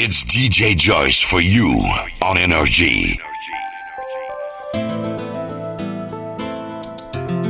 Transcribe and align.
It's 0.00 0.24
DJ 0.24 0.76
Joyce 0.76 1.20
for 1.20 1.40
you 1.40 1.82
on 2.22 2.36
Energy. 2.36 3.18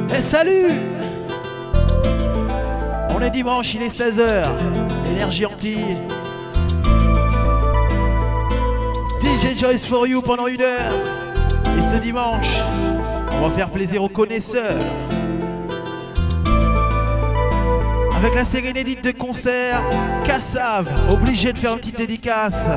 Eh, 0.09 0.15
hey, 0.15 0.23
salut 0.23 0.71
On 3.11 3.21
est 3.21 3.29
dimanche, 3.29 3.75
il 3.75 3.83
est 3.83 3.95
16h. 3.95 4.47
Énergie 5.13 5.45
anti. 5.45 5.77
DJ 9.23 9.59
Joyce 9.59 9.85
for 9.85 10.07
you 10.07 10.23
pendant 10.23 10.47
une 10.47 10.63
heure. 10.63 10.93
Et 11.77 11.95
ce 11.95 12.01
dimanche, 12.01 12.49
on 13.31 13.47
va 13.47 13.55
faire 13.55 13.69
plaisir 13.69 14.03
aux 14.03 14.09
connaisseurs 14.09 14.81
avec 18.19 18.35
la 18.35 18.45
série 18.45 18.71
inédite 18.71 19.05
de 19.05 19.13
concerts. 19.13 19.81
Kassav, 20.27 20.87
obligé 21.13 21.53
de 21.53 21.59
faire 21.59 21.73
une 21.73 21.79
petite 21.79 21.99
dédicace. 21.99 22.69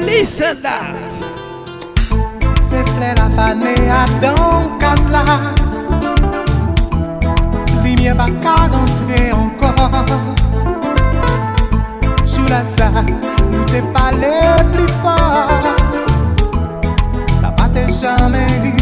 Listen 0.00 0.56
that! 0.62 0.94
C'est 2.62 2.84
plein 2.96 3.14
la 3.14 3.28
famille 3.30 3.90
à 3.90 4.04
dans 4.20 4.78
Casla. 4.78 5.24
Lumière 7.84 8.16
pas 8.16 8.30
qu'à 8.40 8.54
rentrer 8.74 9.32
encore. 9.32 10.06
Joue 12.26 12.46
la 12.48 12.62
nous 13.50 13.64
t'es 13.64 13.82
parlé 13.92 14.40
plus 14.72 14.92
fort. 15.02 15.62
Ça 17.40 17.54
va 17.56 17.68
t'es 17.74 17.92
jamais 17.92 18.46
dit. 18.62 18.77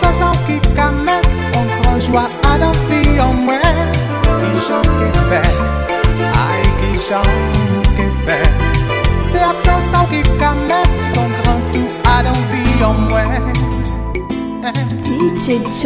Zaza 0.00 0.30
ki 0.46 0.56
kamet 0.76 1.28
On 1.58 1.66
pran 1.80 1.98
jwa 2.00 2.24
adan 2.52 2.74
fiyon 2.88 3.34
mwen 3.46 3.88
Ki 4.24 4.50
jan 4.66 4.86
ke 4.98 5.08
fe 5.28 5.42
Ay 6.44 6.62
ki 6.80 6.92
jan 7.08 7.30
ke 7.96 8.06
fe 8.24 8.38
Se 9.32 9.38
ap 9.50 9.56
ki 10.10 10.22
kamet 10.40 10.96
On 11.22 11.30
pran 11.42 11.60
tou 11.72 11.88
adan 12.16 12.38
mwen 13.08 13.42
Choice 15.40 15.84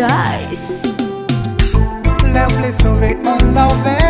sove 2.83 3.11
on 3.27 4.04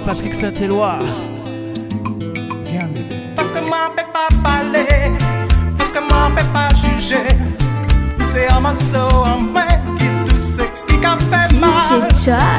le 0.00 0.06
Patrick 0.06 0.34
Saint-Éloi. 0.34 0.98
Viens, 2.64 2.86
bébé. 2.86 3.16
Parce 3.36 3.52
que 3.52 3.60
moi, 3.60 3.92
je 3.96 4.02
pas 4.04 4.28
parler. 4.42 5.12
Parce 5.78 5.90
que 5.90 6.00
moi, 6.00 6.30
je 6.36 6.44
pas 6.52 6.68
juger. 6.74 7.36
C'est 8.32 8.48
un 8.48 8.60
morceau 8.60 9.24
en 9.24 9.40
main 9.40 9.80
qui 9.98 10.06
tout 10.26 10.36
ce 10.36 10.62
qui 10.86 11.04
a 11.04 11.16
fait 11.16 11.54
mal. 11.58 11.70
C'est. 11.80 12.49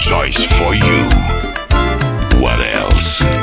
choice 0.00 0.42
for 0.58 0.74
you. 0.74 1.04
What 2.40 2.58
else? 2.60 3.39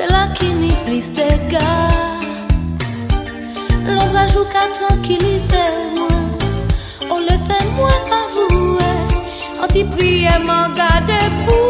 c'est 0.00 0.10
là 0.10 0.28
qu'il 0.34 0.56
n'y 0.56 0.72
plus 0.84 1.12
d'égard. 1.12 2.22
L'ombrage 3.86 4.36
ou 4.36 4.44
qu'à 4.52 4.66
tranquilliser 4.78 5.70
moi, 5.94 6.08
oh, 7.02 7.14
on 7.14 7.18
laisse 7.20 7.50
moi 7.76 7.90
avouer, 8.22 8.94
on 9.62 9.66
t'y 9.66 9.84
prie 9.84 10.24
et 10.24 10.38
m'en 10.44 10.68
garde 10.70 11.12
pour. 11.46 11.69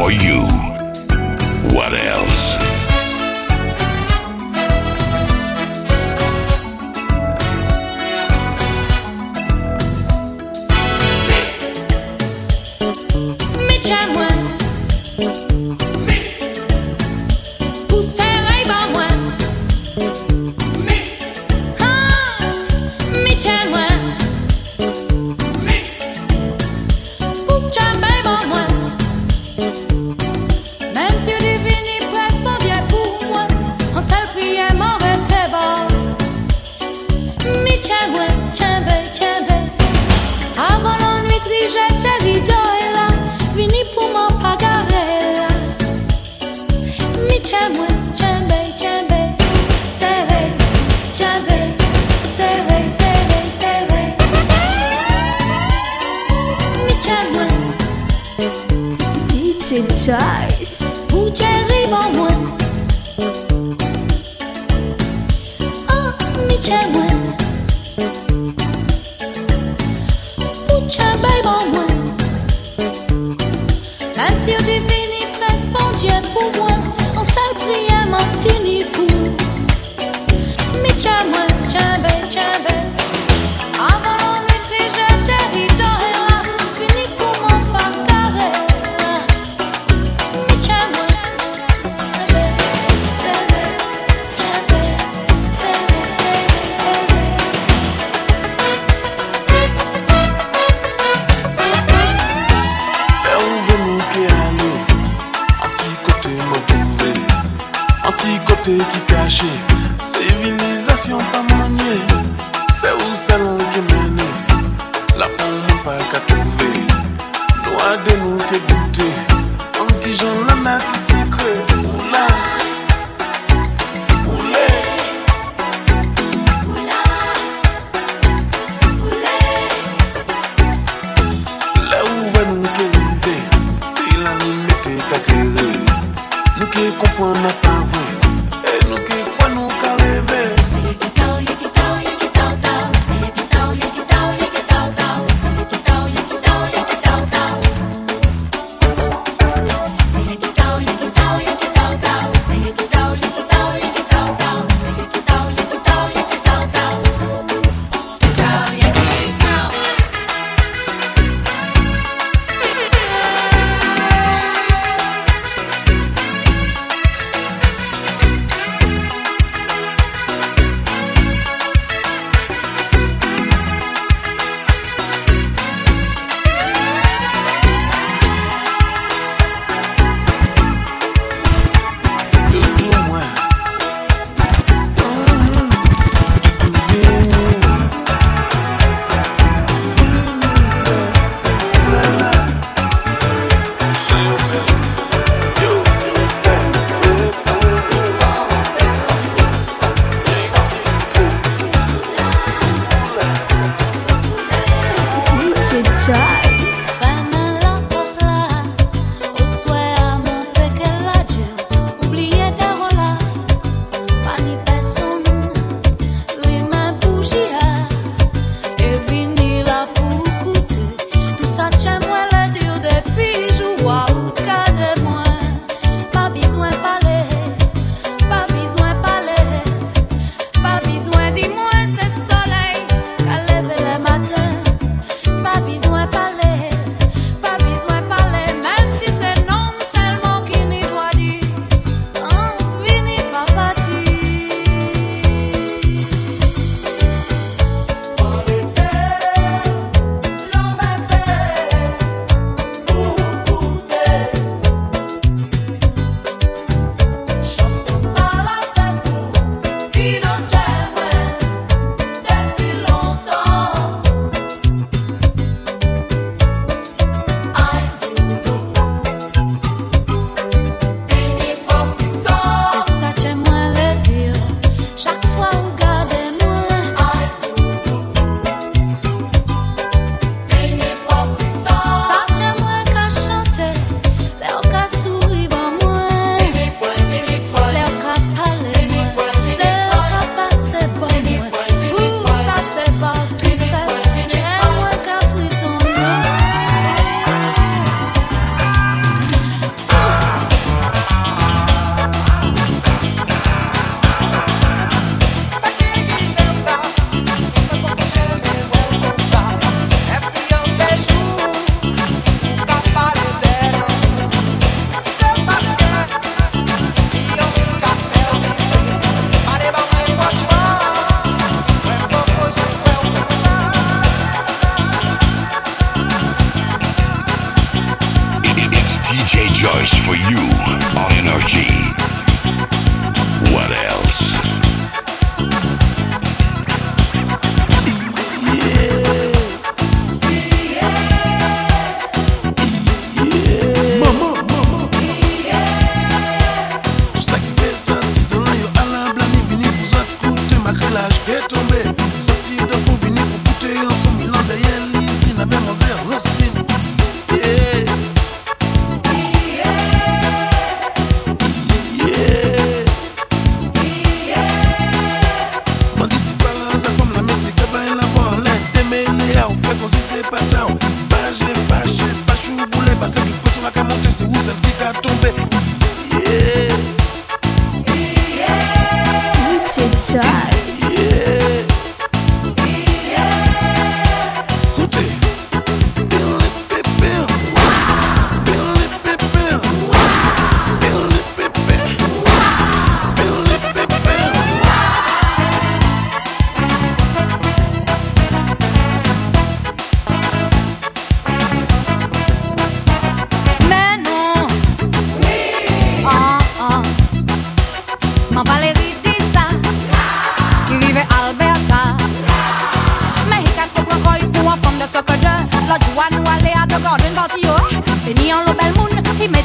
for 0.00 0.10
you. 0.10 0.29
Dieu 76.00 76.12
pour 76.32 76.50
moi, 76.56 76.70
en 77.14 77.22
salle 77.22 77.54
prière, 77.58 77.90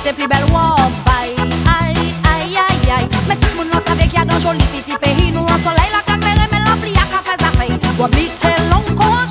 se 0.05 0.13
pli 0.13 0.27
bel 0.27 0.45
wombay 0.53 1.29
oh, 1.39 1.77
Ay, 1.81 1.95
ay, 2.33 2.57
ay, 2.65 2.91
ay 2.97 3.05
Me 3.27 3.35
tout 3.41 3.53
moun 3.57 3.69
nan 3.73 3.81
save 3.81 4.05
ki 4.11 4.17
a 4.21 4.25
dan 4.29 4.39
joli 4.43 4.65
piti 4.73 4.93
peyi 5.01 5.31
Nou 5.33 5.49
an 5.49 5.59
soley 5.65 5.89
la 5.95 6.01
kakmere 6.05 6.45
men 6.51 6.61
la 6.67 6.77
pli 6.81 6.93
a 7.03 7.05
ka 7.13 7.23
fe 7.25 7.37
zafey 7.41 7.73
Wabite 7.97 8.53
lon 8.69 8.85
kon 8.99 9.24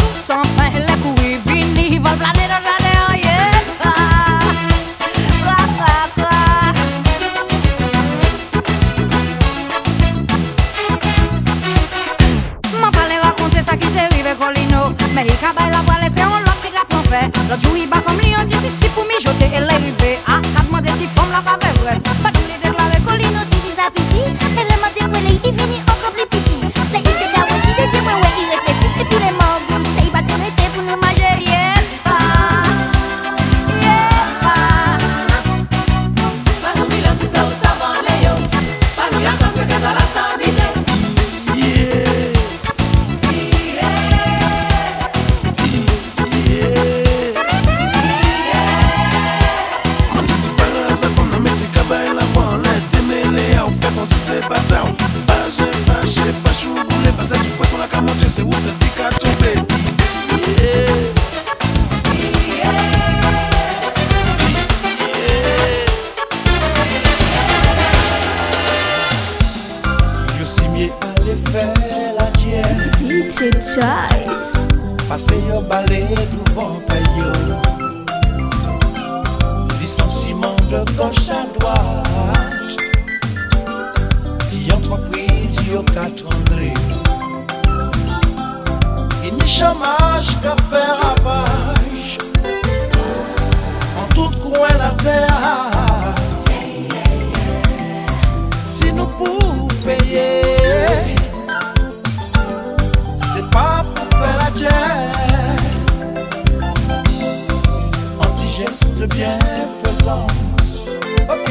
de 109.06 109.14
bienfaisance. 109.14 110.97
Ok. 111.28 111.50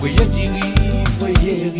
Voyez, 0.00 0.26
diri, 0.30 1.04
voyez, 1.18 1.72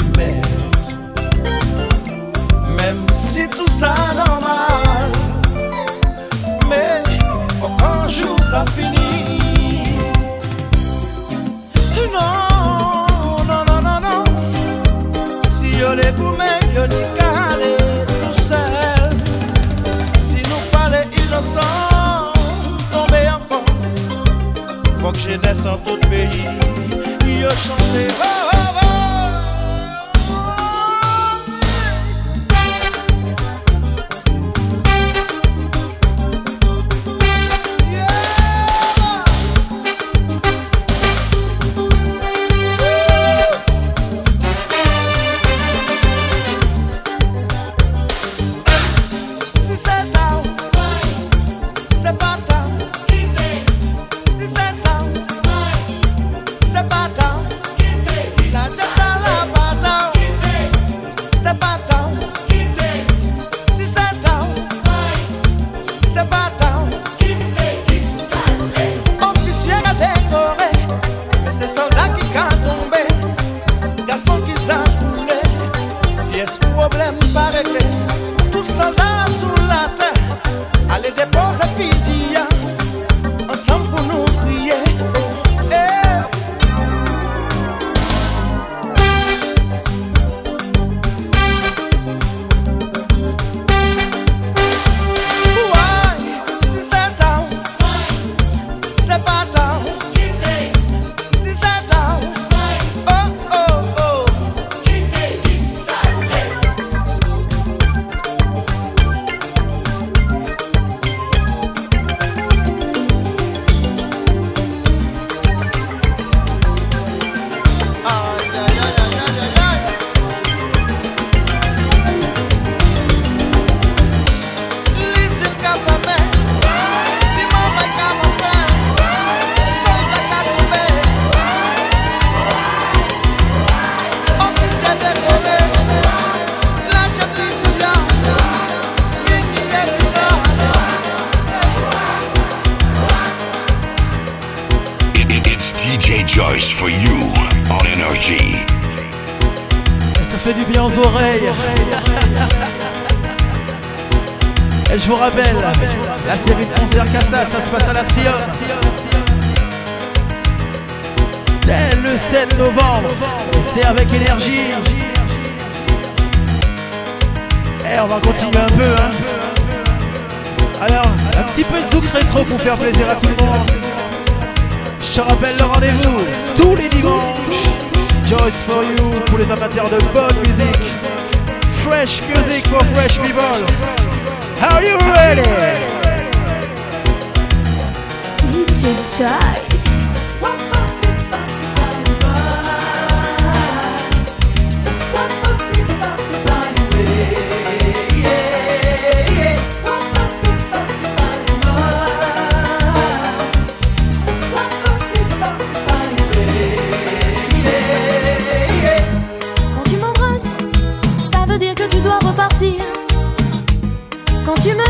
jenès 25.18 25.66
an 25.66 25.78
tout 25.84 26.00
peyi 26.08 26.44
Yo 27.40 27.50
chante, 27.50 28.06
oh! 28.22 28.37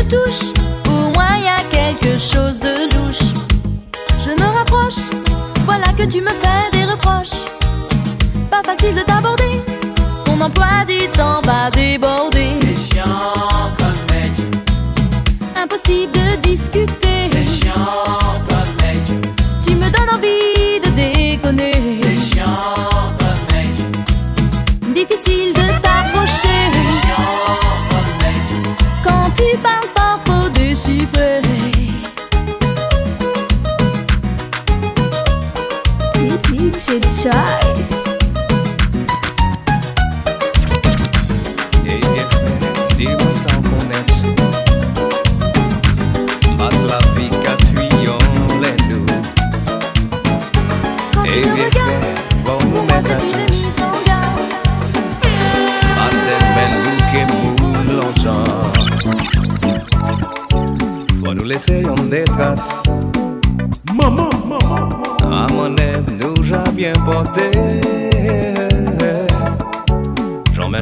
touche, 0.09 0.53
pour 0.83 1.11
moi 1.13 1.37
y 1.39 1.47
a 1.47 1.61
quelque 1.69 2.17
chose 2.17 2.59
de 2.59 2.89
louche. 2.95 3.29
Je 4.23 4.31
me 4.31 4.47
rapproche, 4.57 5.01
voilà 5.65 5.93
que 5.97 6.03
tu 6.03 6.21
me 6.21 6.29
fais 6.29 6.69
des 6.73 6.85
reproches. 6.85 7.45
Pas 8.49 8.63
facile 8.63 8.95
de 8.95 9.01
t'aborder, 9.01 9.61
ton 10.25 10.41
emploi 10.41 10.83
du 10.87 11.07
temps 11.09 11.41
va 11.43 11.69
déborder. 11.69 12.49
Chiant 12.75 13.71
comme 13.77 14.01
mec. 14.11 14.33
Impossible 15.55 16.11
de 16.11 16.35
discuter. 16.41 16.88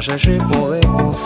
szerzy 0.08 0.36
poemos, 0.50 1.16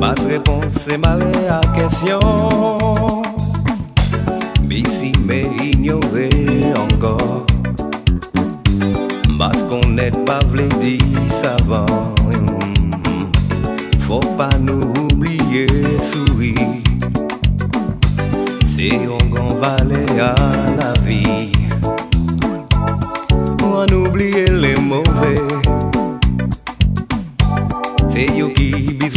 más 0.00 0.18
repose 0.24 0.98
male 0.98 1.48
a 1.48 1.60
question. 1.72 2.39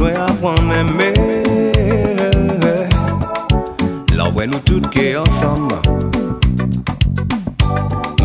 Jwe 0.04 0.12
apon 0.20 0.58
mèmè 0.68 1.06
La 4.20 4.26
wè 4.36 4.48
nou 4.52 4.60
tout 4.68 4.90
ke 4.92 5.06
ansam. 5.22 5.70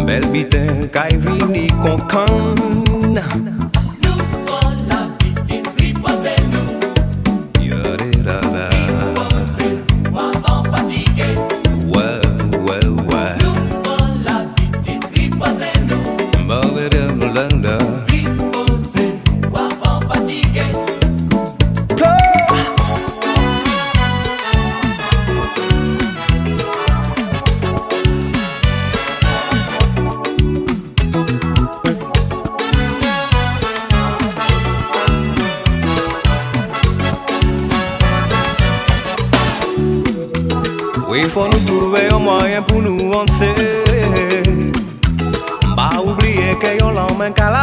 Bel 0.08 0.26
bitè 0.34 0.64
kaj 0.98 1.14
vini 1.22 1.68
kon 1.84 2.02
kan. 2.10 3.57
Fò 41.38 41.44
nou 41.46 41.60
trouve 41.62 42.00
yon 42.02 42.24
mwayen 42.24 42.64
pou 42.66 42.80
nou 42.82 43.12
anse 43.14 43.46
Mba 45.70 45.86
oubliye 46.00 46.56
ke 46.58 46.72
yon 46.80 46.98
lan 46.98 47.14
men 47.20 47.36
kala 47.38 47.57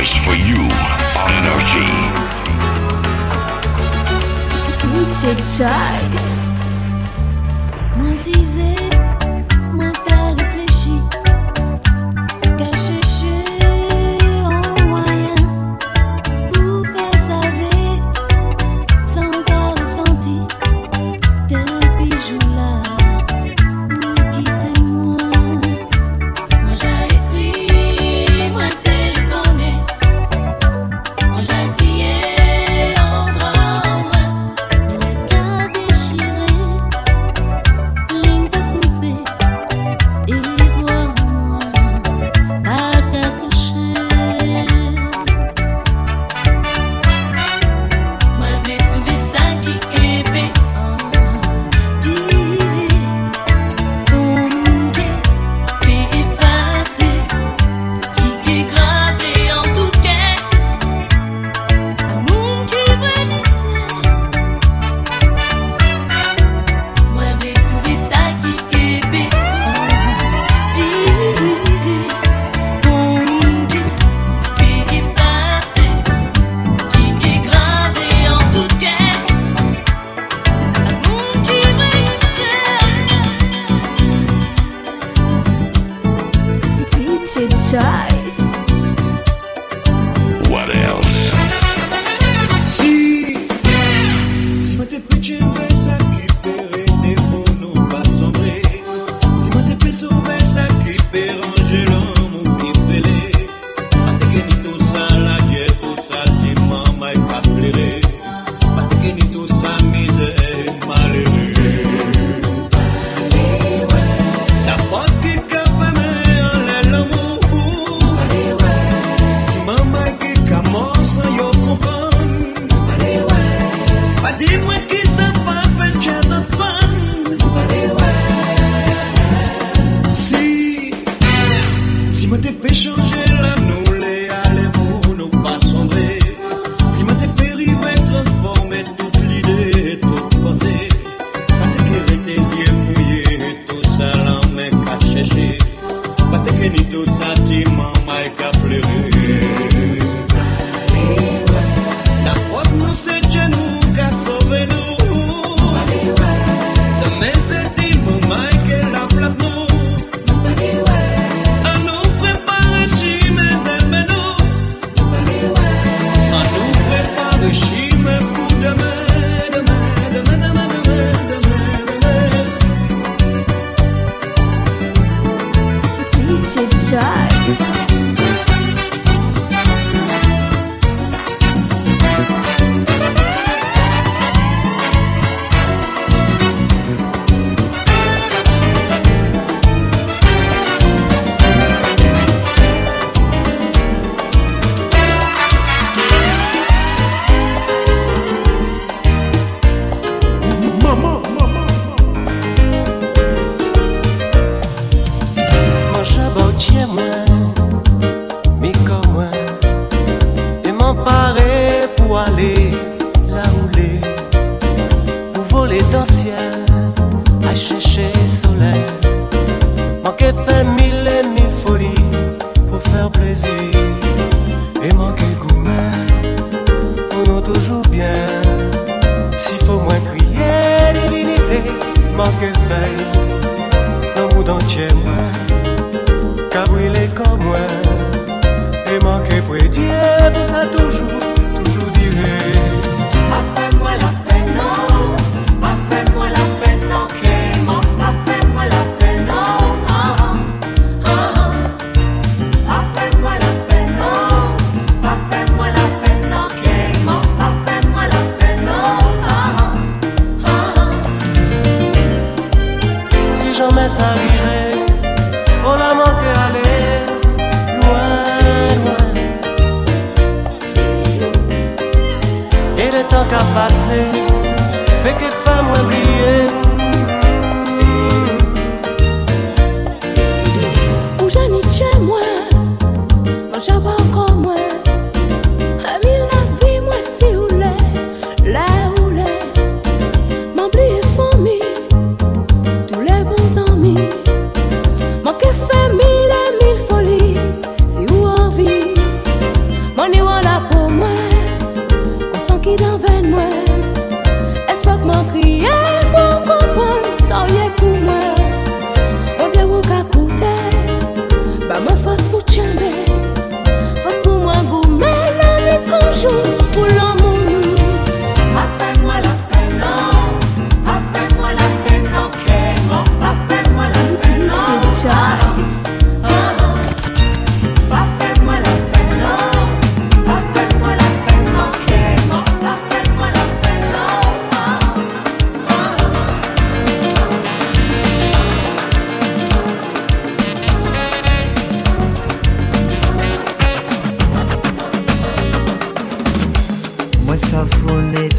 choice 0.00 0.16
for 0.24 0.34
you 0.34 0.62
on 1.18 1.30
Energy. 1.30 1.84
It's 5.02 5.22
a 5.24 5.34
choice. 5.34 6.29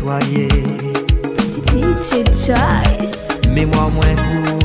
Nettoyer. 0.02 0.50
Mémoire 3.50 3.92
moins 3.92 4.16
pour 4.16 4.61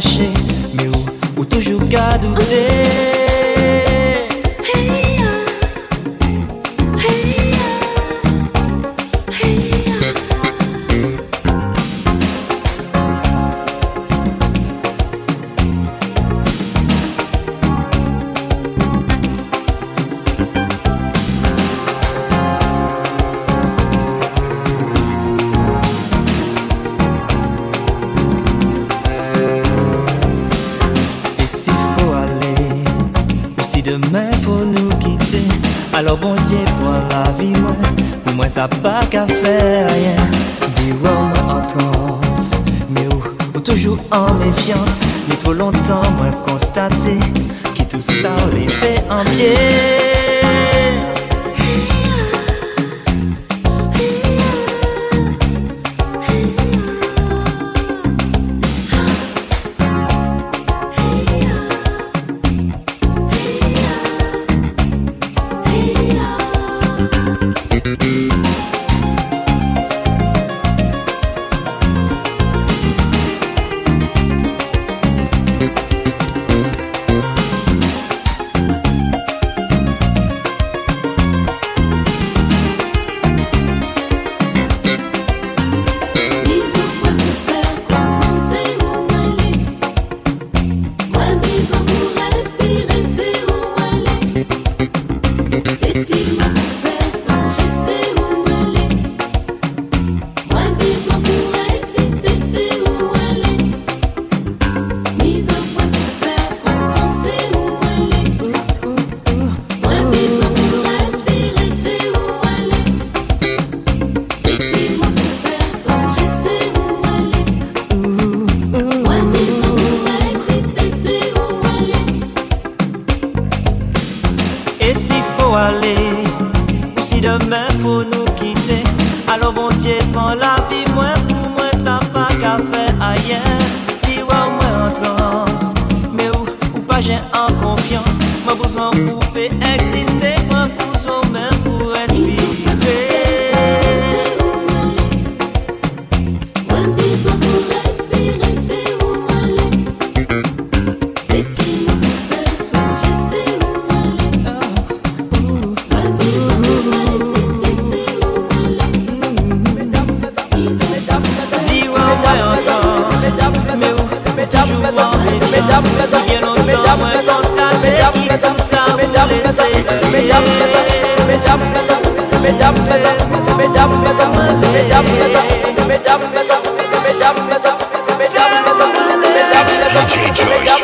qu'à 0.00 0.39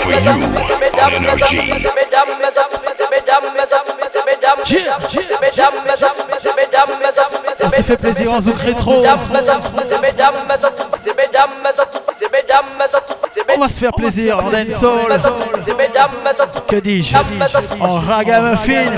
for 0.07 0.13
you 0.13 0.31
on 0.31 1.11
Energy. 1.11 1.61
On 7.63 7.71
s'est 7.71 7.83
fait 7.83 7.97
plaisir 7.97 8.33
en 8.33 8.41
zouk 8.41 8.59
rétro. 8.59 9.05
On 13.57 13.61
va 13.61 13.69
se 13.69 13.81
faire 13.81 13.93
plaisir 13.93 14.39
en. 14.39 14.51
Que 16.69 16.77
dis-je 16.77 17.17
En 17.81 18.01
ragamuffin. 18.01 18.93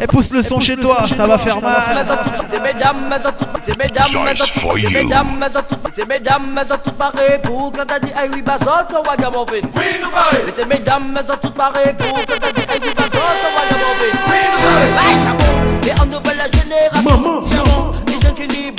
Et 0.00 0.06
pousse 0.06 0.30
le 0.30 0.42
son 0.42 0.60
chez 0.60 0.76
toi, 0.76 1.06
ça 1.06 1.26
va 1.26 1.36
faire 1.36 1.60
mal. 1.60 2.06
Joyce 4.06 4.46
for 4.60 4.78
you. 4.78 4.88
C'est 5.92 6.06
mesdames, 6.08 6.46
mais 6.54 6.62
sont 6.62 6.78
toutes 6.82 6.94
pareilles 6.94 7.38
pour 7.42 7.72
quand 7.72 7.84
t'as 7.86 7.98
dit 7.98 8.12
aïe 8.16 8.30
oui, 8.32 8.42
bah 8.42 8.56
ça, 8.58 8.86
ça 8.90 9.02
va 9.04 9.16
gamin 9.16 9.44
Oui, 9.50 9.60
nous 10.02 10.10
pareil. 10.10 10.40
C'est 10.56 10.66
mesdames, 10.66 11.12
mais 11.12 11.20
sont 11.20 11.36
toutes 11.40 11.54
pareilles 11.54 11.94
pour 11.98 12.14
quand 12.14 12.38
t'as 12.40 12.52
dit 12.52 12.62
aïe 12.68 12.80
oui, 12.82 12.92
bah 12.96 13.04
ça, 13.12 13.18
ça 13.18 13.48
va 13.56 13.62
gamin 13.68 13.92
Oui, 14.00 14.38
nous 14.52 14.60
pareil. 14.64 14.92
Bye, 14.94 15.18
chamon. 15.22 15.50
Et 15.86 16.00
en 16.00 16.06
nouvelle 16.06 16.42
génération. 16.54 17.46
Chamon. 17.48 17.92
Les 18.06 18.20
jeunes 18.20 18.34
qui 18.34 18.46
n'y 18.48 18.72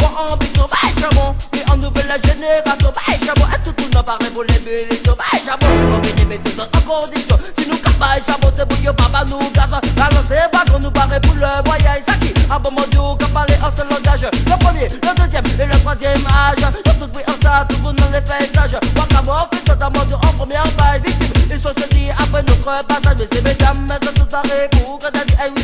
chamon. 1.00 1.36
En 1.72 1.78
nouvelle 1.78 2.12
génération. 2.24 2.92
Bye, 2.92 3.18
chamon. 3.26 3.48
Et 3.48 3.64
tout 3.64 3.74
le 3.78 3.84
monde 3.96 4.06
paraît 4.06 4.30
pour 4.34 4.44
munitions. 4.44 5.16
Bye, 5.16 5.42
chamon. 5.46 5.72
On 5.92 5.98
met 6.02 6.14
les 6.18 6.26
mettre 6.26 6.52
en 6.62 6.82
condition. 6.82 7.38
Si 7.58 7.70
nous 7.70 7.78
bye, 7.98 8.22
chamon, 8.28 8.52
c'est 8.56 8.68
bouillon, 8.68 8.94
papa 8.94 9.24
nous 9.30 9.40
gaz. 9.52 9.72
Alors 9.72 10.24
c'est 10.28 10.52
pas 10.52 10.66
qu'on 10.70 10.80
nous 10.80 10.92
paraît 10.92 11.22
pour 11.22 11.34
le 11.34 11.48
voyage. 11.66 12.04
Ça 12.08 12.16
qui, 12.16 12.34
à 12.52 12.60
bon 12.60 12.72
moment, 12.72 13.16
qu'on 13.16 13.28
parle 13.28 13.48
en 13.64 13.72
seul 13.76 13.88
langage. 13.90 14.28
Le 14.32 14.58
premier, 14.60 14.90
le 14.90 15.24
deuxième 15.24 15.46
et 15.46 15.66
le 15.66 15.80
troisième 15.80 16.26
âge. 16.28 16.62
Dans 16.86 16.94
tout 16.94 17.08
bruit 17.08 17.24
en 17.28 17.42
ça, 17.42 17.66
tout 17.70 17.78
le 17.78 17.84
monde 17.84 17.96
dans 17.96 18.12
les 18.12 18.22
festages. 18.22 18.76
Waka 18.98 19.22
mort, 19.22 19.48
puis 19.50 19.62
ça 19.68 19.90
monté 19.90 20.14
en 20.14 20.34
première 20.38 20.64
page. 20.76 21.02
Victime, 21.06 21.48
ils 21.50 21.62
sont 21.62 21.74
choisis 21.78 22.10
après 22.20 22.44
notre 22.44 22.86
passage. 22.86 23.18
Mais 23.20 23.28
c'est 23.32 23.44
mesdames, 23.44 23.88
mais 23.88 24.06
sont 24.06 24.14
toutes 24.14 24.30
pareilles 24.30 24.68
pour 24.72 25.00
quand 25.00 25.12
t'as 25.14 25.24
dit, 25.24 25.36
hey, 25.40 25.52
oui, 25.56 25.61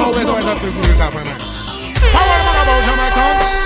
est 0.00 0.04
pour 0.04 0.14
dans 0.14 0.20
ça, 0.20 0.32
vraiment, 0.32 0.34
on 0.34 0.38
est 0.38 0.42
dans 0.42 0.42
ça, 0.42 0.54
pour 0.56 0.84
ça, 0.96 1.10
vraiment. 1.10 1.30
Power, 2.12 2.40
man, 2.44 2.56
about 2.62 2.84
Jamaican. 2.84 3.63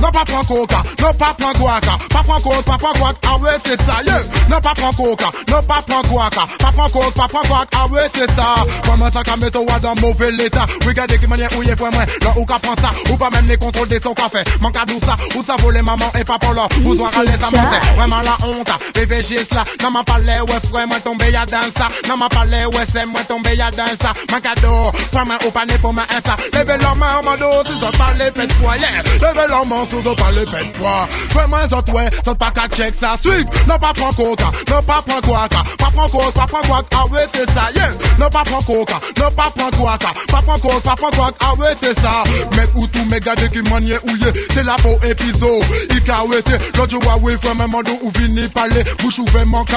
Non 0.00 0.10
pas 0.10 0.24
prendre 0.24 0.46
coca, 0.46 0.82
non 1.02 1.12
pas 1.12 1.34
prendre 1.38 1.58
guaca, 1.58 1.98
pas 2.08 2.22
prendre 2.22 2.42
coke, 2.42 2.64
pas 2.64 2.78
prendre 2.78 2.98
guac, 2.98 3.16
arrêtez 3.22 3.76
ça, 3.76 4.02
yeah. 4.06 4.22
Non 4.48 4.60
pas 4.60 4.72
prendre 4.74 4.96
coca, 4.96 5.26
non 5.48 5.62
pas 5.62 5.82
prendre 5.86 6.08
guaca, 6.08 6.46
pas 6.58 6.72
prendre 6.72 6.90
coke, 6.92 7.14
pas 7.14 7.28
prendre 7.28 7.46
guac, 7.46 7.68
arrêtez 7.72 8.32
ça. 8.34 8.54
Comment 8.84 9.10
ça 9.10 9.22
qu'a 9.22 9.36
mettre 9.36 9.62
toi 9.62 9.78
dans 9.80 9.94
mauvais 10.00 10.32
l'état? 10.32 10.64
Regardez 10.86 11.18
qui 11.18 11.26
manière 11.26 11.50
où 11.56 11.62
il 11.62 11.68
est 11.68 11.74
vraiment, 11.74 11.98
là 11.98 12.32
où 12.36 12.46
qu'a 12.46 12.58
prend 12.58 12.74
ça, 12.76 12.90
ou 13.10 13.16
pas 13.16 13.28
même 13.30 13.46
les 13.46 13.58
contrôles 13.58 13.88
des 13.88 14.00
qu'a 14.00 14.28
fait. 14.30 14.60
Manque 14.60 14.76
à 14.76 14.84
ça, 15.04 15.16
où 15.36 15.42
ça 15.42 15.56
voler 15.60 15.82
maman 15.82 16.10
et 16.18 16.24
papa 16.24 16.52
là, 16.54 16.66
vous 16.82 17.00
en 17.00 17.04
râler 17.04 17.36
ça. 17.38 17.50
monte, 17.50 17.96
vraiment 17.96 18.22
la 18.22 18.36
honte, 18.46 18.70
réfléchis 18.96 19.36
là, 19.52 19.64
non 19.82 19.90
m'a 19.90 20.02
parlé, 20.02 20.32
ouais 20.48 20.60
frère, 20.70 20.86
moi 20.86 20.96
tombé 21.04 21.30
y'a 21.30 21.44
dans 21.44 21.60
ça, 21.76 21.88
non 22.08 22.16
m'a 22.16 22.28
parlé, 22.30 22.64
ouais 22.64 22.86
c'est 22.90 23.04
moi 23.06 23.20
tombé 23.28 23.54
y'a 23.54 23.70
dans 23.70 23.84
ça, 24.00 24.14
manque 24.32 24.46
à 24.46 24.54
dos, 24.60 24.90
prends-moi 25.12 25.36
au 25.46 25.50
panier 25.50 25.78
pour 25.78 25.92
ma 25.92 26.02
insa, 26.04 26.36
levez 26.54 26.78
leur 26.80 26.96
main 26.96 27.18
en 27.18 27.22
mando, 27.22 27.46
si 27.66 27.78
ça 27.78 27.90
parle, 27.98 28.18
quoi, 28.62 28.76
yeah, 28.78 29.02
levez 29.20 29.46
leur 29.48 29.66
main 29.66 29.84
on 29.92 30.14
parle 30.14 30.34
de 30.34 30.44
bête 30.50 30.76
froid. 30.76 31.08
Fais 31.30 31.46
moins 31.46 31.64
autre, 31.64 31.92
ouais, 31.92 32.08
sans 32.24 32.34
pas 32.34 32.50
qu'à 32.50 32.68
check 32.68 32.94
ça. 32.94 33.16
Suive, 33.18 33.46
non 33.68 33.78
pas 33.78 33.92
prends 33.94 34.12
coca, 34.12 34.50
non 34.68 34.82
pas 34.82 35.02
prends 35.06 35.20
coca, 35.20 35.62
pas 35.78 35.90
prends 35.92 36.08
coca, 36.08 36.30
pas 36.32 36.46
prends 36.46 36.60
coca, 36.62 36.96
arrêtez 36.96 37.52
ça, 37.52 37.70
yeah. 37.74 37.90
Non 38.18 38.28
pas 38.28 38.42
prends 38.44 38.62
coca, 38.62 39.00
non 39.18 39.30
pas 39.30 39.52
prends 39.54 39.70
coca, 39.70 40.12
pas 40.30 40.42
prends 40.42 40.58
coca, 40.58 40.80
pas 40.80 40.96
prends 40.96 41.10
coca, 41.10 41.34
arrêtez 41.40 41.94
ça. 42.00 42.24
Mec 42.56 42.70
ou 42.74 42.86
tout, 42.86 43.04
mec 43.10 43.24
gardez 43.24 43.48
qui 43.48 43.62
manie 43.70 43.92
ou 44.04 44.16
yé, 44.16 44.32
c'est 44.52 44.64
la 44.64 44.76
peau 44.76 44.98
épisode. 45.04 45.64
Il 45.90 46.02
qu'a 46.02 46.16
arrêté, 46.16 46.52
l'autre 46.76 47.00
joie, 47.02 47.16
oui, 47.22 47.34
fais 47.40 47.54
même 47.54 47.70
mandou 47.70 47.98
ou 48.02 48.10
vini 48.18 48.48
parler. 48.48 48.84
Bouche 48.98 49.18
ouverte, 49.18 49.46
manque 49.46 49.68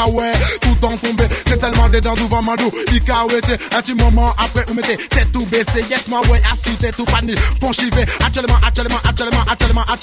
tout 0.61 0.85
en 0.85 0.97
tombé, 0.97 1.25
c'est 1.47 1.59
tellement 1.59 1.89
des 1.89 2.01
dents 2.01 2.13
devant 2.13 2.41
mandou. 2.41 2.71
Il 2.91 2.99
qu'a 3.03 3.23
un 3.23 3.81
petit 3.81 3.93
moment 3.95 4.33
après, 4.37 4.65
ou 4.69 4.73
mettez 4.73 4.97
tête 5.09 5.35
ou 5.35 5.45
baissé, 5.45 5.83
yes, 5.89 6.07
moi 6.07 6.21
ouais, 6.29 6.41
assis, 6.51 6.75
tête 6.77 6.97
ou 6.99 7.05
panique, 7.05 7.39
bon 7.59 7.71
actuellement, 8.25 8.57
actuellement, 8.65 8.97
actuellement, 9.07 9.43
actuellement, 9.49 9.81
actuellement. 9.81 10.02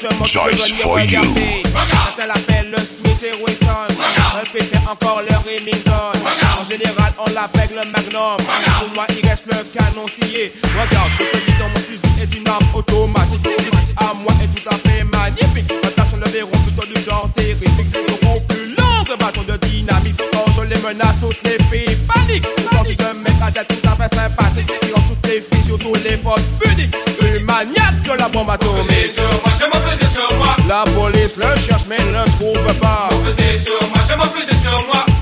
je 0.00 0.18
m'en 0.18 0.26
Choice 0.26 0.68
for 0.80 1.00
you. 1.00 1.20
regarder 1.20 1.62
Certains 1.64 2.26
l'appellent 2.26 2.70
le 2.70 2.78
Smith 2.78 3.22
et 3.22 3.42
Wesson 3.42 3.86
Répétez 4.40 4.78
encore 4.90 5.22
le 5.28 5.34
Remington. 5.36 6.12
En 6.58 6.64
général 6.64 7.12
on 7.18 7.32
l'appelle 7.32 7.70
le 7.70 7.84
Magnum. 7.90 8.36
Pour 8.36 8.94
moi 8.94 9.06
il 9.10 9.28
reste 9.28 9.46
le 9.46 9.56
canon 9.76 10.06
scié 10.08 10.52
Regarde, 10.62 11.10
je 11.18 11.38
te 11.38 11.44
dis 11.44 11.58
dans 11.58 11.68
mon 11.68 11.78
fusil 11.78 12.22
est 12.22 12.34
une 12.36 12.48
arme 12.48 12.66
automatique. 12.74 13.46
À 13.96 14.12
moi 14.14 14.32
est 14.42 14.60
tout 14.60 14.68
à 14.68 14.76
fait 14.76 15.04
magnifique. 15.04 15.72
Attention 15.84 16.18
le 16.24 16.30
verrou 16.30 16.50
plutôt 16.50 16.86
du 16.86 17.00
genre 17.04 17.28
terrifique. 17.34 17.70
Beaucoup 18.22 18.40
plus 18.48 18.74
long 18.76 19.04
que 19.06 19.16
bâton 19.18 19.42
de 19.42 19.56
dynamite. 19.66 20.22
Quand 20.32 20.52
je 20.52 20.62
les 20.62 20.76
menace 20.76 21.16
toutes 21.20 21.42
les 21.44 21.58
filles 21.70 21.96
paniquent. 22.08 22.46
Quand 22.70 22.84
si 22.84 22.96
un 23.00 23.14
mec 23.14 23.34
à 23.42 23.50
tête 23.50 23.68
tout 23.68 23.88
à 23.88 23.96
fait 23.96 24.14
sympathique 24.14 24.83
police 31.34 31.54
le 31.54 31.60
cherche 31.60 31.84
mais 31.88 31.98
ne 31.98 32.24
trouve 32.32 32.74
pas. 32.80 33.08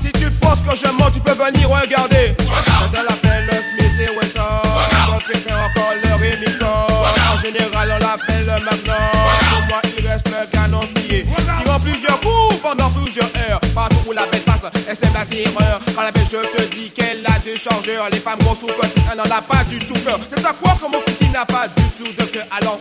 Si 0.01 0.11
tu 0.11 0.29
penses 0.31 0.61
que 0.61 0.75
je 0.75 0.91
mens, 0.91 1.09
tu 1.11 1.19
peux 1.19 1.31
venir 1.31 1.69
regarder. 1.69 2.35
Certains 2.37 3.03
l'appellent 3.03 3.45
le 3.45 3.53
Smith 3.53 3.99
et 3.99 4.17
Wesson. 4.17 4.39
D'autres 5.07 5.25
préfèrent 5.25 5.57
encore 5.57 5.93
le 6.03 6.13
Remington. 6.13 6.93
En 7.33 7.37
général, 7.37 7.93
on 7.95 7.99
l'appelle 7.99 8.45
le 8.45 8.65
Magnum. 8.65 8.95
Pour 9.49 9.61
moi, 9.67 9.81
il 9.97 10.07
reste 10.07 10.27
le 10.27 10.51
canon 10.51 10.81
scié. 10.95 11.25
Tirant 11.61 11.79
plusieurs 11.79 12.19
coups 12.19 12.57
pendant 12.61 12.89
plusieurs 12.89 13.29
heures. 13.49 13.59
Partout 13.73 13.97
où 14.07 14.11
la 14.11 14.25
bête 14.27 14.45
passe, 14.45 14.65
elle 14.87 14.95
sème 14.95 15.13
la 15.13 15.25
terreur. 15.25 15.81
Quand 15.95 16.03
la 16.03 16.11
bête, 16.11 16.27
je 16.31 16.57
te 16.57 16.75
dis 16.75 16.91
qu'elle 16.91 17.25
a 17.25 17.39
des 17.39 17.57
chargeurs. 17.57 18.09
Les 18.11 18.19
femmes 18.19 18.39
grosses 18.39 18.63
ou 18.63 18.67
petites, 18.67 19.03
elle 19.11 19.17
n'en 19.17 19.23
a 19.23 19.41
pas 19.41 19.63
du 19.69 19.79
tout 19.79 19.99
peur. 20.05 20.19
C'est 20.27 20.45
à 20.45 20.53
quoi 20.53 20.75
que 20.79 20.91
mon 20.91 21.01
fusil 21.01 21.29
n'a 21.29 21.45
pas 21.45 21.67
du 21.67 21.83
tout 21.97 22.13
de 22.13 22.23
cœur. 22.25 22.45
Alors, 22.61 22.79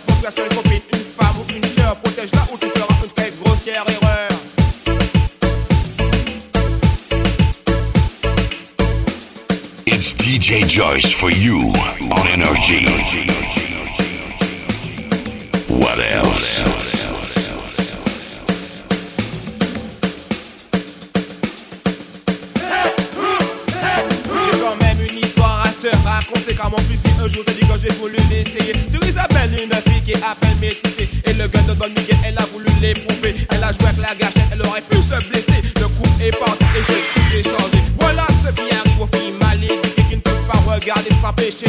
Joyce 10.61 11.11
for 11.11 11.31
you 11.31 11.73
on 12.11 12.27
Energy. 12.29 12.85
What 15.67 15.99
else? 15.99 16.63
J'ai 24.29 24.61
quand 24.61 24.77
même 24.77 25.01
une 25.01 25.19
histoire 25.19 25.65
à 25.65 25.71
te 25.71 25.87
raconter. 26.05 26.55
Car 26.55 26.71
mon 26.71 26.77
fusil 26.81 27.09
un 27.19 27.29
jour 27.29 27.45
t'a 27.47 27.53
dit 27.53 27.61
que 27.61 27.79
j'ai 27.83 27.93
voulu 27.95 28.17
l'essayer. 28.29 28.75
Tu 28.93 29.07
Isabelle, 29.09 29.59
une 29.65 29.73
fille 29.91 30.03
qui 30.03 30.15
à 30.23 30.35
peine 30.39 30.59
métissée 30.61 31.09
Et 31.25 31.33
le 31.33 31.49
gun 31.49 31.63
de 31.63 31.73
Don 31.73 31.87
elle 32.27 32.37
a 32.37 32.45
voulu 32.53 32.67
l'éprouver. 32.83 33.37
Elle 33.51 33.65
a 33.65 33.73
joué 33.73 33.87
avec 33.89 34.03
la 34.03 34.15
gâchette, 34.15 34.43
elle 34.53 34.61
aurait 34.61 34.83
pu 34.83 34.97
se 34.97 35.29
blesser 35.31 35.52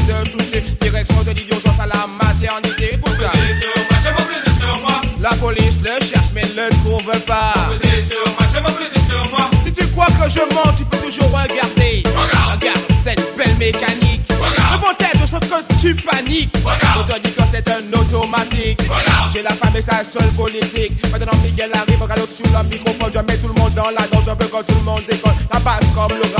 de 0.07 0.29
toucher 0.29 0.63
Direction 0.81 1.23
de 1.23 1.31
l'urgence 1.31 1.79
à 1.79 1.87
la 1.87 2.07
maternité 2.21 2.97
Pour 2.97 3.15
ça 3.15 3.31
La 5.21 5.31
police 5.35 5.79
le 5.83 6.05
cherche 6.05 6.27
mais 6.33 6.43
ne 6.43 6.69
le 6.69 6.69
trouve 6.83 7.19
pas 7.25 7.53
Si 9.63 9.71
tu 9.71 9.87
crois 9.87 10.07
que 10.07 10.29
je 10.29 10.39
mens, 10.53 10.73
tu 10.75 10.83
peux 10.85 10.97
toujours 10.97 11.27
regarder. 11.27 12.03
Regarde 12.05 12.79
cette 13.01 13.21
belle 13.37 13.55
mécanique. 13.57 14.21
Devant 14.29 14.93
tête, 14.97 15.15
je 15.21 15.25
sens 15.25 15.39
que 15.39 15.75
tu 15.79 15.95
paniques. 15.95 16.53
On 16.97 17.03
te 17.03 17.19
dit 17.19 17.31
que 17.31 17.41
c'est 17.51 17.67
un 17.69 17.99
automatique. 17.99 18.79
J'ai 19.31 19.41
la 19.41 19.51
femme 19.51 19.75
et 19.75 19.81
sa 19.81 20.03
seule 20.03 20.29
politique. 20.35 20.91
Maintenant, 21.11 21.37
Miguel 21.43 21.71
arrive, 21.73 22.01
regarde 22.01 22.27
sur 22.27 22.45
le 22.45 22.69
microphone. 22.69 23.11
Je 23.13 23.19
mets 23.19 23.37
tout 23.37 23.47
le 23.47 23.53
monde 23.59 23.73
dans 23.73 23.89
la 23.91 24.07
danse. 24.07 24.25
Je 24.25 24.31
veux 24.31 24.49
que 24.49 24.65
tout 24.65 24.77
le 24.77 24.83
monde 24.83 25.03
décolle. 25.09 25.33
La 25.51 25.59
basse 25.59 25.79
comme 25.93 26.17
l'orage, 26.17 26.32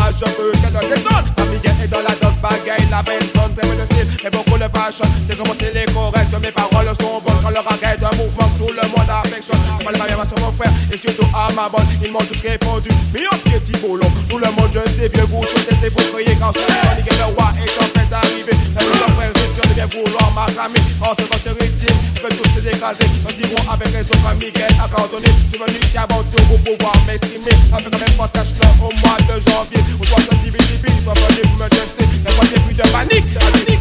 C'est 5.25 5.35
comment 5.35 5.53
c'est 5.57 5.73
les 5.73 5.91
corrects. 5.91 6.29
Mes 6.39 6.51
paroles 6.51 6.85
sont 7.01 7.17
bonnes. 7.25 7.41
Quand 7.41 7.49
leur 7.49 7.65
arrête 7.65 7.97
un 8.03 8.15
mouvement, 8.15 8.45
que 8.53 8.57
tout 8.61 8.69
le 8.69 8.85
monde 8.93 9.09
affectionne. 9.09 9.57
Moi, 9.81 9.91
le 9.91 9.97
bien 9.97 10.21
sur 10.21 10.37
mon 10.37 10.51
frère 10.53 10.71
et 10.91 10.97
surtout 10.97 11.25
à 11.33 11.51
ma 11.53 11.67
bonne. 11.67 11.87
Ils 12.03 12.11
m'ont 12.11 12.21
tous 12.21 12.41
répondu. 12.41 12.89
Mais 13.11 13.25
en 13.25 13.37
pied, 13.37 13.59
Thibault, 13.59 13.97
Tout 14.29 14.37
le 14.37 14.45
monde, 14.53 14.69
je 14.69 14.85
sais, 14.93 15.09
vieux 15.09 15.25
vous 15.25 15.41
sautez, 15.41 15.89
vous 15.89 16.05
criez 16.13 16.37
quand 16.37 16.53
c'est 16.53 16.69
Miguel 16.97 17.17
le 17.17 17.33
roi 17.33 17.49
est 17.57 17.73
en 17.81 17.87
train 17.89 18.05
d'arriver. 18.05 18.53
La 18.77 18.81
en 18.85 19.09
frère, 19.17 19.33
gestion 19.33 19.65
de 19.65 19.73
bien 19.73 19.89
vouloir 19.89 20.29
m'acclamer. 20.37 20.81
En 21.01 21.13
ce 21.17 21.25
temps, 21.25 21.57
victime, 21.57 21.97
ils 22.15 22.21
veulent 22.21 22.37
tous 22.37 22.61
les 22.61 22.69
écraser. 22.69 23.09
Nous 23.25 23.33
dirons 23.33 23.63
avec 23.73 23.89
raison 23.89 24.13
quand 24.21 24.35
Miguel 24.37 24.69
a 24.77 24.87
coordonné. 24.93 25.25
Je 25.25 25.57
suis 25.57 25.57
venu 25.57 25.79
ici 25.81 25.97
avant 25.97 26.21
tout 26.29 26.43
pour 26.45 26.59
pouvoir 26.61 26.93
m'exprimer. 27.07 27.55
Avec 27.73 27.89
quand 27.89 27.97
même 27.97 28.17
passage 28.17 28.53
là 28.61 28.69
au 28.77 28.93
mois 29.01 29.17
de 29.25 29.41
janvier. 29.41 29.81
Ce 30.13 30.35
divisible, 30.45 30.87
ils 30.93 31.01
sont 31.01 31.17
venus 31.17 31.41
pour 31.49 31.65
me 31.65 31.69
tester. 31.69 32.05
Le 32.05 32.31
premier 32.37 32.59
plus 32.61 32.77
de 32.77 32.87
panique, 32.93 33.25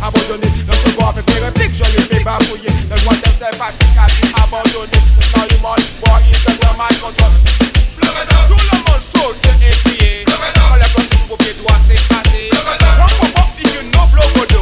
a 0.03 0.11
boy 0.97 1.13
fi 1.13 1.23
pay 1.23 1.43
a 1.47 1.53
picture 1.53 1.89
you 1.93 2.03
you. 2.61 2.73
Then 2.89 3.01
watch 3.07 3.23
yourself 3.25 3.57
practically 3.59 4.31
abandoned 4.41 4.93
it. 4.93 5.05
Now 5.33 5.45
you 5.49 5.59
must 5.63 5.87
boy 6.01 6.19
Instagram 6.29 6.77
le 6.91 7.01
monde. 7.03 7.15
Quand 10.57 10.77
les 10.77 10.83
gens 10.85 11.03
vous 11.29 11.37
pied 11.37 11.55
doivent 11.55 11.87
s'éclater. 11.87 12.51
Jump 12.53 13.23
up 13.23 13.47
up. 14.57 14.62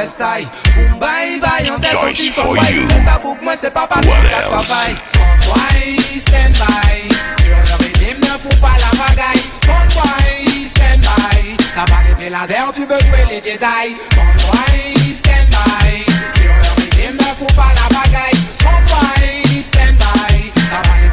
Fait 0.00 0.06
style 0.06 0.48
Bye 0.98 1.40
bye 1.40 1.70
en 1.70 1.78
tête 1.78 1.94
en 1.94 2.00
Choice 2.00 2.10
petit 2.10 2.28
son 2.30 2.42
for 2.42 2.54
boy 2.54 2.72
you. 2.72 2.86
Mais 2.88 3.04
ça 3.04 3.18
boucle 3.22 3.44
moi 3.44 3.54
c'est 3.60 3.72
pas 3.72 3.86
quatre 3.86 4.06
else? 4.08 4.48
travail 4.48 4.96
Son 5.04 5.48
boy 5.48 6.22
stand 6.26 6.52
by. 6.54 7.42
Sur 7.42 7.78
le 7.78 7.84
rythme 7.84 8.20
ne 8.20 8.38
fous 8.38 8.60
pas 8.60 8.76
la 8.78 8.90
pagaille 8.98 9.44
Son 9.64 9.98
boy 9.98 10.70
stand 10.74 11.00
by. 11.00 11.56
T'as 11.74 11.84
pas 11.84 12.00
rêvé 12.08 12.30
laser 12.30 12.72
tu 12.74 12.80
veux 12.80 13.00
jouer 13.00 13.24
les 13.28 13.42
Jedi. 13.50 13.96
Son 14.14 14.48
boy 14.50 15.09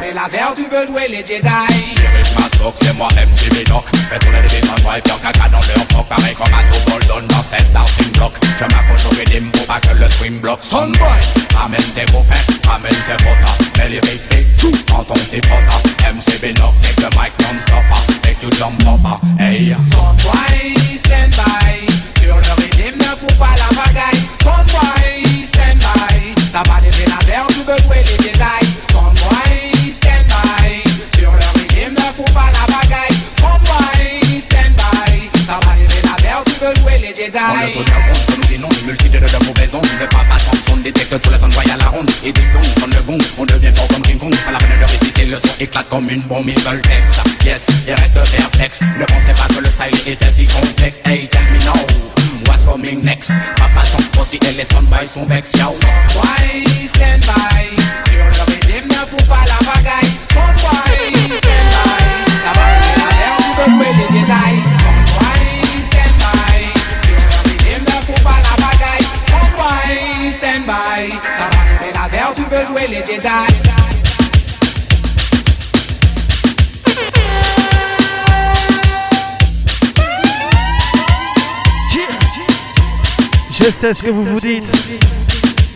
les 0.08 0.14
lasers, 0.14 0.54
tu 0.56 0.64
veux 0.64 0.86
jouer 0.86 1.08
les 1.08 1.26
Jedi. 1.26 1.48
Dirige 1.96 2.32
ma 2.34 2.48
soque, 2.56 2.74
c'est 2.76 2.96
moi-même 2.96 3.30
Sibino 3.32 3.82
Fais 4.10 4.18
tourner 4.18 4.40
les 4.42 4.60
bisons, 4.60 4.74
toi 4.82 4.98
et 4.98 5.08
faire 5.08 5.20
caca 5.20 5.48
dans 5.48 5.60
leur 5.60 5.86
froc 5.90 6.06
Pareil 6.08 6.34
comme 6.34 6.54
à 6.54 6.62
tout 6.72 6.90
Goldon 6.90 7.26
dans 7.28 7.42
ses 7.42 7.62
starting 7.64 8.10
block 8.12 8.32
Je 8.58 8.64
m'accroche 8.64 9.04
au 9.06 9.10
rythme 9.10 9.50
pour 9.50 9.66
pas 9.66 9.80
que 9.80 9.94
le 9.98 10.08
swing 10.08 10.40
block 10.40 10.60
Sunboy, 10.62 11.20
ramène 11.54 11.80
tes 11.94 12.06
copains, 12.06 12.44
ramène 12.66 12.98
tes 13.06 13.22
potas 13.22 13.58
Mets 13.78 13.90
les 13.90 14.00
ripiques, 14.00 14.56
tout 14.58 14.94
en 14.94 15.04
ton 15.04 15.16
zipota 15.16 15.78
MCB 16.08 16.56
knock, 16.58 16.74
take 16.82 16.96
the 16.96 17.10
mic 17.16 17.32
non-stop 17.40 17.84
ah. 17.92 18.00
Make 18.24 18.42
you 18.42 18.50
jump 18.50 18.80
up, 18.86 19.00
ah. 19.04 19.20
hey 19.38 19.74
Sunboy, 19.90 20.98
stand 21.04 21.34
by. 21.36 22.20
Sur 22.20 22.36
le 22.36 22.52
rythme, 22.62 22.98
ne 22.98 23.14
fous 23.16 23.36
pas 23.38 23.54
la 23.58 23.68
bagaille 23.76 24.22
Sunboy 24.42 25.27
comme 45.98 46.10
une 46.10 46.22
bombe. 46.22 46.48
Ils 46.48 46.54
test, 46.54 47.20
yes, 47.44 47.66
et 47.88 47.94
reste 47.94 48.14
perplexe. 48.14 48.80
Ne 48.80 49.04
pensez 49.04 49.32
pas 49.36 49.52
que 49.52 49.60
le 49.60 49.66
style 49.66 50.12
était 50.12 50.30
si 50.30 50.46
complexe. 50.46 51.02
Hey, 51.04 51.28
tell 51.28 51.42
me 51.52 51.58
now, 51.64 51.72
hmm, 51.72 52.48
what's 52.48 52.64
coming 52.64 53.02
next? 53.04 53.32
Papa, 53.56 53.82
ton 53.90 54.20
aussi 54.20 54.38
et 54.48 54.52
les 54.52 54.64
soundby 54.64 55.06
sont 55.06 55.26
vex, 55.26 55.52
Sais 83.80 83.94
ce 83.94 84.02
que 84.02 84.10
vous 84.10 84.24
vous 84.24 84.40
dites. 84.40 84.64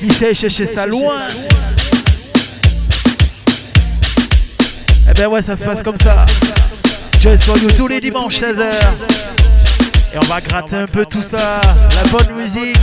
Il 0.02 0.12
sait 0.12 0.34
chercher 0.34 0.66
ça 0.66 0.86
loin. 0.86 1.20
Eh 5.08 5.14
ben 5.14 5.28
ouais, 5.28 5.40
ça 5.40 5.54
se 5.54 5.64
passe 5.64 5.84
comme 5.84 5.96
ça. 5.96 6.26
Just 7.20 7.44
for 7.44 7.56
you 7.58 7.68
tous 7.76 7.86
les 7.86 8.00
dimanches 8.00 8.40
16h. 8.40 8.64
Et 10.14 10.18
on 10.18 10.22
va 10.22 10.40
gratter 10.40 10.74
un 10.74 10.88
peu 10.88 11.06
tout 11.06 11.22
ça. 11.22 11.60
La 11.94 12.02
bonne 12.10 12.34
musique. 12.36 12.76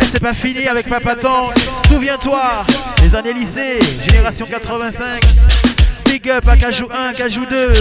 Et 0.00 0.04
c'est 0.12 0.22
pas 0.22 0.32
fini 0.32 0.68
avec 0.68 0.88
Papa 0.88 1.16
Tank. 1.16 1.54
Souviens-toi, 1.88 2.64
les 3.02 3.12
années 3.16 3.34
lycée, 3.34 3.80
génération 4.06 4.46
85. 4.46 5.20
Big 6.04 6.30
up 6.30 6.46
à 6.46 6.56
Cajou 6.56 6.86
1, 6.94 7.12
Cajou 7.14 7.44
2. 7.44 7.72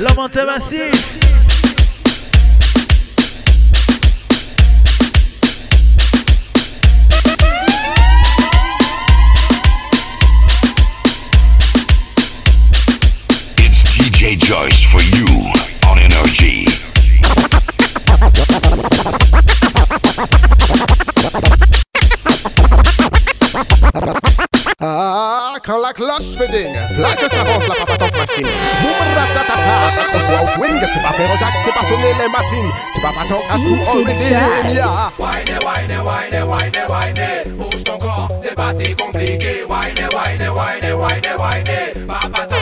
L'homme 0.00 0.18
en 0.18 0.46
massif. 0.46 1.11
DJ 14.42 14.48
Joyce 14.48 14.82
for 14.84 15.00
you 15.00 15.26
on 15.88 15.98
Energy. 15.98 16.66
Ah, 24.80 25.54
quand 25.64 25.78
la 25.78 25.92
cloche 25.92 26.36
fait 26.36 26.48
ding, 26.48 26.74
là 26.98 27.14
que 27.14 27.28
s'avance 27.30 27.68
la 27.68 27.74
papa 27.74 27.96
top 27.96 28.16
machine. 28.16 28.46
Boum 28.82 28.92
ratatata, 29.14 30.02
accroche-toi 30.02 30.42
au 30.42 30.48
swing, 30.48 30.80
c'est 30.80 31.02
pas 31.02 31.12
faire 31.12 31.38
Jack, 31.38 31.54
c'est 31.64 31.74
pas 31.74 31.86
sonner 31.86 32.12
les 32.18 32.28
matines, 32.28 32.72
c'est 32.94 33.02
pas 33.02 33.12
pas 33.12 33.28
ton 33.28 33.40
casse 33.48 33.60
tout 33.66 33.98
all 33.98 34.04
the 34.04 34.74
yeah. 34.74 35.12
Wine, 35.18 35.58
wine, 35.64 35.94
wine, 36.04 36.44
wine, 36.48 36.72
wine, 36.88 37.56
bouge 37.56 37.84
ton 37.84 37.98
corps, 37.98 38.28
c'est 38.42 38.54
pas 38.54 38.72
si 38.74 38.94
compliqué. 38.96 39.64
Wine, 39.68 40.08
wine, 40.12 40.50
wine, 40.50 40.94
wine, 40.94 41.28
wine, 41.38 42.06
papa 42.08 42.52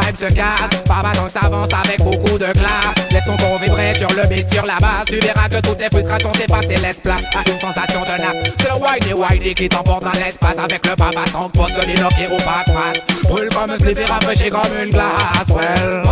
vibes 0.00 0.16
se 0.16 0.28
donc 0.28 1.30
s'avance 1.30 1.68
avec 1.84 1.98
beaucoup 1.98 2.38
de 2.38 2.46
classe. 2.52 2.94
Laisse 3.10 3.24
ton 3.24 3.36
corps 3.36 3.58
vibrer 3.58 3.94
sur 3.94 4.08
le 4.08 4.26
beat, 4.28 4.52
sur 4.52 4.66
la 4.66 4.76
base. 4.78 5.06
Tu 5.06 5.18
verras 5.18 5.48
que 5.48 5.60
toutes 5.60 5.78
tes 5.78 5.88
frustrations 5.90 6.32
s'effacent 6.34 6.70
et 6.70 6.76
laisse 6.76 7.00
place 7.00 7.22
à 7.34 7.50
une 7.50 7.60
sensation 7.60 8.00
tenace. 8.02 8.36
C'est 8.58 8.68
le 8.68 8.74
whiny 8.74 9.12
whiny 9.14 9.54
qui 9.54 9.68
t'emporte 9.68 10.04
dans 10.04 10.12
l'espace 10.12 10.58
avec 10.58 10.86
le 10.86 10.96
papa 10.96 11.24
sans 11.30 11.48
poste 11.50 11.76
de 11.76 11.86
l'inoc 11.86 12.12
qui 12.14 12.26
roule 12.26 12.42
pas 12.42 12.64
trace. 12.66 13.00
Brûle 13.24 13.48
comme 13.50 13.70
un 13.70 13.78
slip 13.78 13.98
et 13.98 14.04
rafraîchis 14.04 14.50
comme 14.50 14.60
une 14.82 14.90
glace. 14.90 15.48
Well. 15.48 16.02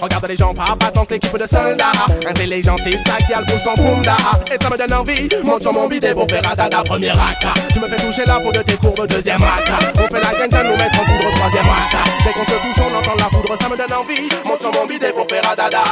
Regarde 0.00 0.26
les 0.28 0.36
gens, 0.36 0.54
papa 0.54 0.90
tant 0.92 1.06
l'équipe 1.10 1.36
de 1.36 1.46
soldats. 1.46 1.92
Intelligentiste, 2.28 3.04
qui 3.04 3.34
bouge 3.34 3.64
ton 3.64 3.82
boomda. 3.82 4.16
Et 4.52 4.62
ça 4.62 4.70
me 4.70 4.76
donne 4.76 4.92
envie, 4.92 5.28
monte 5.44 5.62
sur 5.62 5.72
mon 5.72 5.88
bidé 5.88 6.12
pour 6.14 6.28
faire 6.28 6.42
dada 6.42 6.82
premier 6.84 7.10
raka. 7.10 7.54
Tu 7.72 7.80
me 7.80 7.88
fais 7.88 7.96
toucher 7.96 8.24
la 8.26 8.40
peau 8.40 8.52
de 8.52 8.62
tes 8.62 8.76
courbes 8.76 9.06
deuxième 9.08 9.42
raka. 9.42 9.78
On 9.94 10.14
fait 10.14 10.20
la 10.20 10.46
gang, 10.46 10.64
nous 10.64 10.76
mettre 10.76 11.00
en 11.00 11.04
poudre 11.04 11.32
troisième 11.36 11.66
raka. 11.66 11.98
Dès 12.24 12.32
qu'on 12.32 12.44
se 12.44 12.50
touche, 12.50 12.84
on 12.84 12.98
entend 12.98 13.16
la 13.18 13.36
foudre, 13.36 13.56
ça 13.60 13.68
me 13.68 13.76
donne 13.76 13.92
envie. 13.92 14.28
Monte 14.46 14.60
sur 14.60 14.72
mon 14.72 14.86
bidé 14.86 15.08
pour 15.08 15.26
faire 15.28 15.50
un 15.50 15.54
dada. 15.54 15.82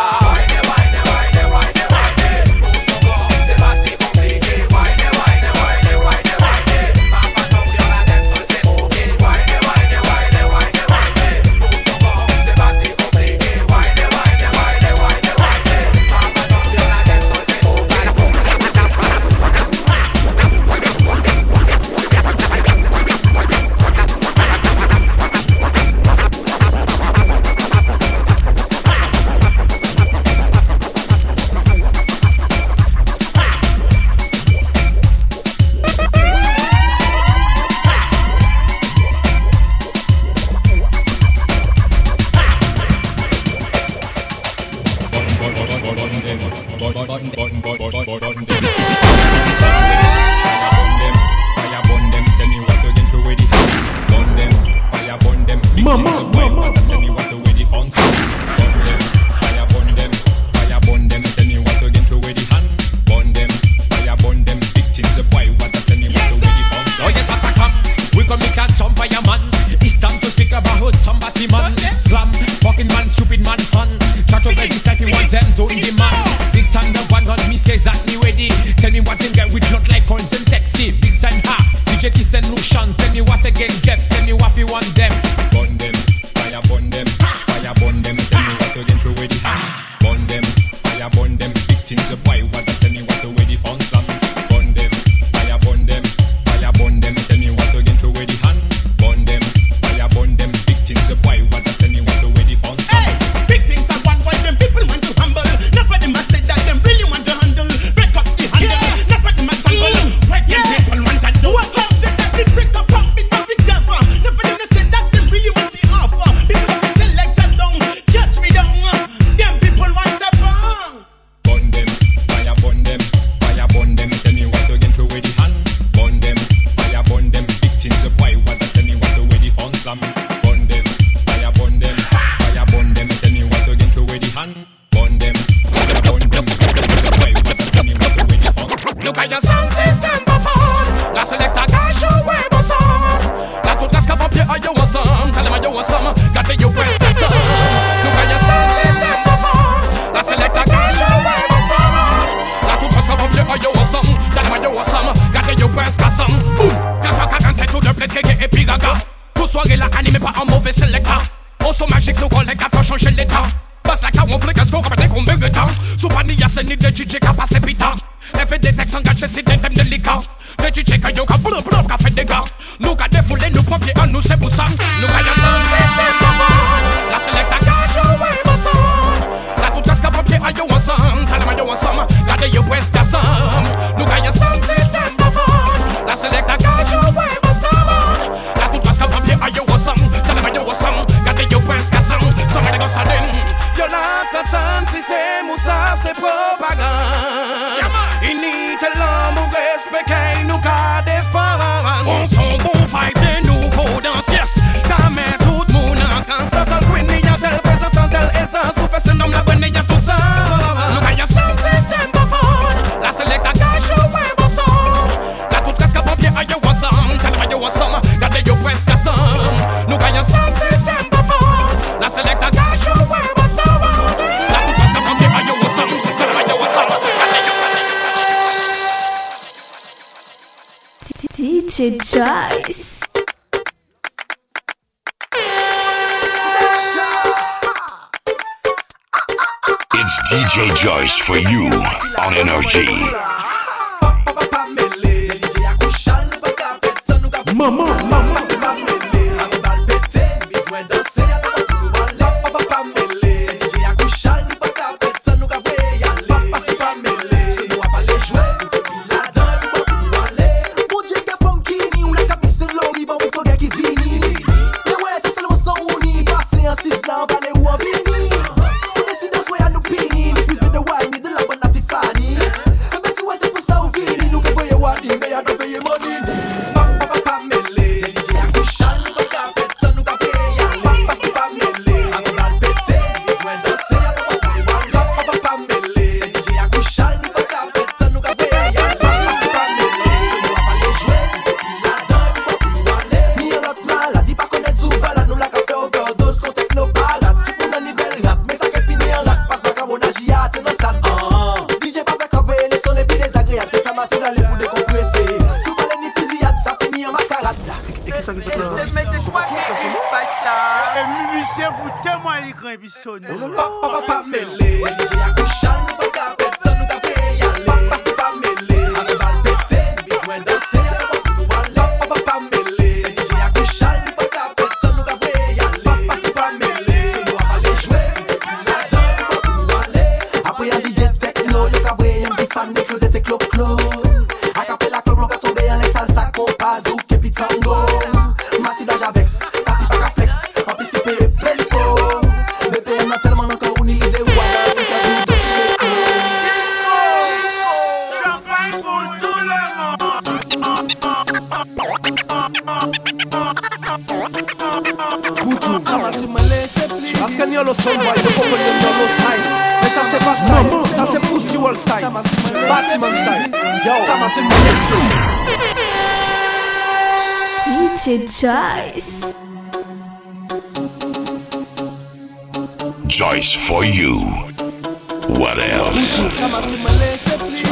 What 375.28 375.58
else? 375.58 376.22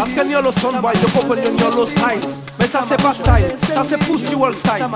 Asken 0.03 0.31
yon 0.31 0.43
lo 0.45 0.53
sonboy, 0.53 0.95
yo 1.03 1.09
kokon 1.15 1.39
yon 1.39 1.57
yon 1.59 1.77
lo 1.77 1.87
styles 1.87 2.39
Men 2.59 2.69
sa 2.69 2.83
se 2.83 2.97
pa 2.97 3.13
style, 3.15 3.55
sa 3.75 3.85
se 3.85 3.97
pussy 3.99 4.35
world 4.35 4.57
style. 4.57 4.89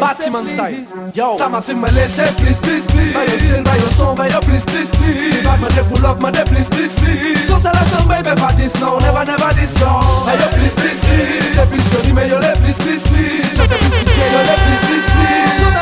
Batman 0.00 0.46
style. 0.48 0.86
Yo, 1.14 1.36
sa 1.38 1.48
ma 1.48 1.60
si 1.60 1.74
me 1.74 1.90
lese, 1.92 2.24
please, 2.40 2.60
please, 2.60 2.86
please 2.86 3.12
Bayo 3.12 3.36
stil, 3.38 3.62
bayo 3.64 3.88
son, 3.96 4.16
bayo 4.16 4.40
please, 4.40 4.64
please, 4.64 4.90
please 4.96 5.36
Si 5.36 5.42
bad 5.44 5.60
man 5.60 5.70
de 5.76 5.82
pull 5.88 6.06
up, 6.06 6.20
man 6.20 6.32
de 6.32 6.44
please, 6.44 6.68
please, 6.68 6.94
please 6.96 7.44
Son 7.48 7.60
tala 7.60 7.84
son 7.92 8.06
baby 8.08 8.32
pa 8.40 8.52
dis, 8.56 8.72
no, 8.80 8.98
never, 9.00 9.24
never 9.24 9.52
dis 9.56 9.72
yo 9.80 9.88
Bayo 10.24 10.48
please, 10.56 10.74
please, 10.76 11.00
please 11.04 11.54
Se 11.54 11.64
please 11.66 11.88
yo 11.92 12.00
di 12.04 12.12
me 12.12 12.28
yo 12.28 12.38
le 12.38 12.52
please, 12.60 12.78
please, 12.78 13.04
please 13.08 13.56
Se 13.56 13.64
te 13.68 13.76
please, 13.76 14.04
please, 14.04 14.32
yo 14.32 14.40
le 14.44 14.54
please, 14.64 14.82
please 14.86 14.97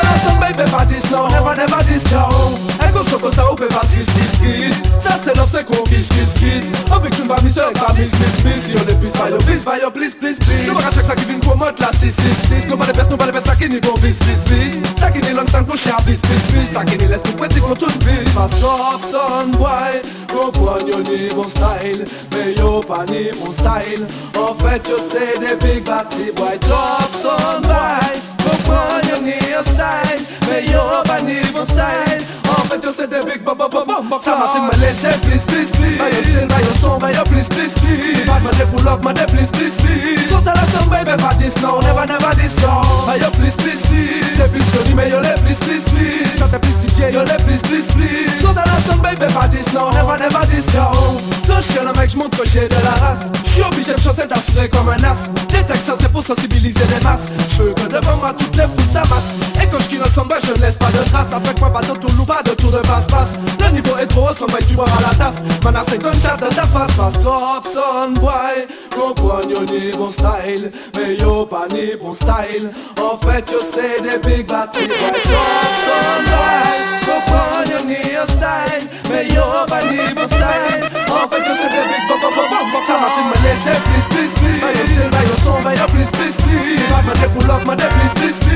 Wanna 0.07 0.23
some 0.23 0.39
baby 0.39 0.63
baddies 0.71 1.11
now, 1.11 1.27
never 1.27 1.55
never 1.55 1.83
this 1.83 2.03
down 2.07 2.55
Elle 2.79 2.93
choco 3.03 3.31
ça 3.31 3.51
ou 3.51 3.55
peut 3.55 3.67
pas 3.67 3.81
kiss 3.91 4.07
kiss 4.39 4.75
Ça 4.99 5.17
c'est 5.23 5.35
love 5.35 5.49
c'est 5.51 5.65
qu'on 5.65 5.83
kiss 5.83 6.07
kiss 6.09 6.33
kiss. 6.39 6.71
Oh 6.91 6.99
big 6.99 7.13
tune 7.13 7.27
va 7.27 7.35
mister 7.41 7.61
et 7.61 7.77
va 7.77 7.93
miss 7.93 8.11
miss 8.19 8.43
miss. 8.45 8.69
Yo 8.71 8.79
les 8.87 8.95
bis 8.95 9.13
by 9.13 9.29
yo 9.29 9.37
bis 9.39 9.65
by 9.65 9.79
please 9.91 10.15
please 10.15 10.39
please. 10.39 10.67
Nous 10.67 10.75
va 10.75 10.91
check 10.91 11.05
ça 11.05 11.15
qui 11.15 11.25
vient 11.25 11.39
promote 11.39 11.79
la 11.79 11.91
666 11.91 12.67
Nous 12.69 12.77
va 12.77 12.85
les 12.85 12.93
peste, 12.93 13.11
nous 13.11 13.17
va 13.17 13.25
les 13.25 13.31
peste 13.31 13.47
ça 13.47 13.55
qui 13.55 13.69
n'y 13.69 13.79
bon 13.79 13.93
vis 13.95 14.15
vis 14.23 14.53
vis 14.53 14.81
Ça 14.99 15.11
qui 15.11 15.19
n'y 15.19 15.33
long 15.33 15.47
sang 15.47 15.63
qu'on 15.63 15.75
cher 15.75 15.97
bis 16.05 16.21
bis 16.21 16.43
bis. 16.53 16.71
Ça 16.73 16.85
qui 16.85 16.97
n'y 16.97 17.07
laisse 17.07 17.23
tout 17.23 17.33
petit 17.33 17.59
qu'on 17.59 17.75
tout 17.75 17.91
vis 18.01 18.33
Ma 18.33 18.47
stop 18.47 19.01
son 19.11 19.49
boy 19.57 20.01
Comprends 20.31 20.85
yo 20.87 21.01
ni 21.03 21.29
style. 21.49 22.05
Mais 22.31 22.53
yo 22.55 22.81
pas 22.81 23.05
ni 23.05 23.31
bon 23.39 23.51
style. 23.51 24.07
En 24.37 24.55
fait 24.55 24.87
yo 24.87 24.95
c'est 25.11 25.39
des 25.39 25.55
big 25.55 25.83
batty 25.83 26.31
boy 26.35 26.57
Top 26.61 27.11
son 27.11 27.61
boy. 27.61 28.36
California 28.67 29.21
neon 29.21 29.63
style, 29.63 30.19
may 30.49 30.69
your 30.69 31.03
van 31.05 31.29
Evil 31.29 31.65
style. 31.65 32.46
I 32.77 32.79
just 32.79 33.01
said 33.01 33.09
that 33.09 33.25
big 33.25 33.41
ba 33.41 33.57
please 33.57 33.73
please 35.49 35.73
please. 35.73 35.97
Please 35.97 37.49
please 37.49 37.73
please. 37.73 38.21
Please 39.33 39.49
please 39.49 39.73
please. 39.81 40.29
So 40.29 40.37
tell 40.45 40.53
some 40.77 40.85
baby 40.85 41.17
but 41.17 41.41
this 41.41 41.57
never 41.57 42.05
never 42.05 42.33
this 42.37 42.53
song 42.61 42.85
please 43.33 43.57
please 43.57 43.81
please. 43.89 44.29
Say 44.37 44.45
please 44.53 44.69
Johnny 44.77 44.93
please 45.41 45.57
please 45.65 45.89
please. 45.89 46.37
Shout 46.37 46.53
out 46.53 46.61
DJ 46.61 47.17
please 47.41 47.65
please 47.65 47.89
please. 47.97 48.45
Baby 48.45 49.25
but 49.33 49.49
this 49.49 49.73
never 49.73 50.17
never 50.21 50.45
this 50.45 50.69
song 50.69 51.17
Quand 51.49 51.65
je 51.65 51.81
que 52.29 52.45
j'ai 52.45 52.69
de 52.69 52.77
la 52.85 52.93
race. 53.01 53.25
Je 53.43 53.49
suis 53.49 53.63
obligé 53.63 53.93
de 53.95 53.99
chanter 53.99 54.27
comme 54.69 54.89
un 54.89 55.01
as. 55.01 55.17
Textes 55.67 55.91
c'est 55.99 56.11
pour 56.11 56.23
sensibiliser 56.23 56.85
les 56.95 57.03
masses. 57.03 57.27
Je 57.57 57.73
que 57.73 57.87
devant 57.91 58.15
moi 58.17 58.33
toutes 58.37 58.55
les 58.55 58.63
foules 58.63 58.91
s'amassent. 58.91 59.35
Et 59.61 59.67
quand 59.67 59.79
je 59.79 59.97
le 59.97 60.05
je 60.05 60.61
laisse 60.61 60.75
pas 60.75 60.91
de 60.91 61.03
traces. 61.09 61.33
Avec 61.33 61.59
moi 61.59 61.69
pas 61.73 61.81
de 61.81 61.93
tout 61.99 62.15
loup 62.15 62.23
pas 62.23 62.41
de 62.43 62.51
tout 62.51 62.66
tour 62.71 62.81
de 62.81 63.65
Le 63.65 63.71
niveau 63.71 63.97
est 63.97 64.07
trop 64.07 64.27
haut, 64.29 64.47
tu 64.67 64.75
bois 64.75 64.85
à 64.85 65.01
la 65.01 65.15
tasse 65.15 65.35
c'est 65.89 66.01
comme 66.01 66.13
ça 66.13 66.35
de 66.37 66.47
ta 66.53 66.65
face 66.65 66.91
Face 66.93 67.13
top, 67.23 67.65
son 67.65 68.11
boy 68.21 68.67
Comprends 68.95 69.45
ni 69.45 69.91
bon 69.91 70.11
style 70.11 70.71
Mais 70.95 71.15
yo 71.15 71.45
pas 71.45 71.67
ni 71.71 71.95
bon 72.01 72.13
style 72.13 72.71
En 72.97 73.17
fait 73.17 73.51
yo 73.51 73.59
c'est 73.73 74.01
des 74.01 74.17
big 74.27 74.47
batteries 74.47 74.87
Boy 74.87 75.21
top, 75.23 75.73
son 75.85 76.23
boy 76.31 76.67
Comprends 77.05 77.63
yo 77.69 77.79
ni 77.85 77.99
un 78.15 78.25
style 78.25 78.87
Mais 79.09 79.27
yo 79.27 79.43
pas 79.67 79.83
ni 79.83 79.97
bon 80.15 80.27
style 80.27 80.83
En 81.09 81.27
fait 81.29 81.43
yo 81.47 81.53
c'est 81.61 81.69
des 81.69 81.85
big 81.87 82.03
bop 82.07 82.19
bop 82.21 82.33
bop 82.35 82.47
m'a 87.65 87.75
Bah 87.75 87.75
bah 87.75 87.75
bah 87.75 87.75
Bah 87.77 88.46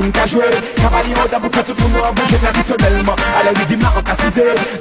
tune. 0.00 0.42
Cavalier 0.76 1.14
dam, 1.30 1.42
vous 1.42 1.50
faites 1.52 1.66
tout 1.66 1.74
le 1.76 1.88
monde 1.88 2.14
bouger 2.14 2.38
traditionnellement. 2.38 3.16
Allez, 3.40 3.54
lui 3.56 3.66
dit 3.66 3.76
marque 3.76 4.08
à. 4.08 4.16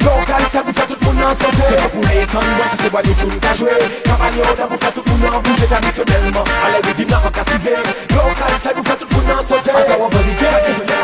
Local, 0.01 0.43
ça 0.51 0.61
vous 0.65 0.73
fait 0.73 0.87
tout 0.87 0.97
le 0.99 1.05
monde 1.05 1.23
en 1.23 1.33
sauter. 1.33 1.63
C'est 1.69 1.75
pas 1.75 1.89
pour 1.89 2.01
les 2.03 2.25
sandboys, 2.25 2.69
ça 2.71 2.77
c'est 2.77 2.91
pas 2.91 3.01
new 3.03 3.13
tune. 3.13 3.39
Cavalier 3.39 4.41
dam, 4.57 4.67
vous 4.69 4.77
faites 4.77 4.93
tout 4.93 5.03
le 5.05 5.11
monde 5.11 5.35
bouger 5.43 5.67
traditionnellement. 5.67 6.43
Allez, 6.65 6.81
lui 6.87 6.93
dit 6.93 7.05
à. 7.05 7.75
Local, 8.11 8.53
ça 8.63 8.69
vous 8.75 8.83
fait 8.83 8.97
tout 8.97 9.07
le 9.09 9.15
monde 9.15 9.39
en 9.39 9.43
sauter. 9.43 9.71
Encore 9.71 10.01
on 10.01 10.09
va 10.09 10.19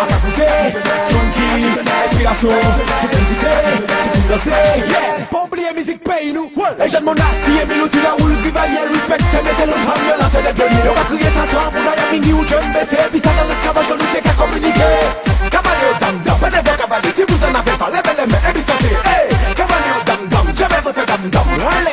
va 0.05 0.17
goûter? 0.25 1.10
inspirasyon. 2.21 2.51
Fok 2.51 3.09
pou 3.09 3.23
koute, 3.25 3.51
fok 3.87 4.11
pou 4.13 4.21
danse 4.29 5.27
Pou 5.31 5.41
oubliye 5.45 5.71
mizik 5.73 6.01
pey 6.03 6.31
nou 6.33 6.49
E 6.79 6.87
jen 6.89 7.03
moun 7.03 7.19
ati, 7.19 7.53
e 7.61 7.65
milouti 7.65 8.01
la 8.03 8.13
ou 8.19 8.27
l'grivalye 8.27 8.85
Respekt 8.91 9.25
se 9.31 9.41
mette 9.45 9.65
loun 9.69 9.85
ham, 9.87 10.01
yo 10.07 10.17
lanse 10.21 10.41
de 10.45 10.53
geni 10.59 10.81
Yo 10.85 10.93
va 10.97 11.05
kriye 11.09 11.31
sa 11.35 11.45
tran 11.51 11.69
pou 11.73 11.85
la 11.85 11.95
yamingi 11.99 12.33
ou 12.33 12.45
jembe 12.45 12.83
Se 12.89 13.07
visa 13.13 13.33
dan 13.37 13.47
l'eskravaj, 13.49 13.89
yo 13.89 13.95
lute 14.01 14.23
ka 14.27 14.35
komunike 14.39 14.89
Kavale 15.49 15.87
yo 15.87 15.93
dam 16.03 16.21
dam, 16.25 16.43
pene 16.43 16.65
ve 16.67 16.77
kavale 16.83 17.15
Si 17.15 17.25
vous 17.27 17.45
en 17.45 17.55
avez 17.55 17.77
pas, 17.77 17.89
levez 17.89 18.17
les 18.19 18.27
mains 18.31 18.49
et 18.49 18.53
puis 18.53 18.63
sautez 18.63 18.95
Kavale 19.55 19.89
yo 19.89 20.03
dam 20.05 20.27
dam, 20.29 20.53
jeme 20.55 20.83
votre 20.83 21.05
dam 21.05 21.29
dam 21.29 21.90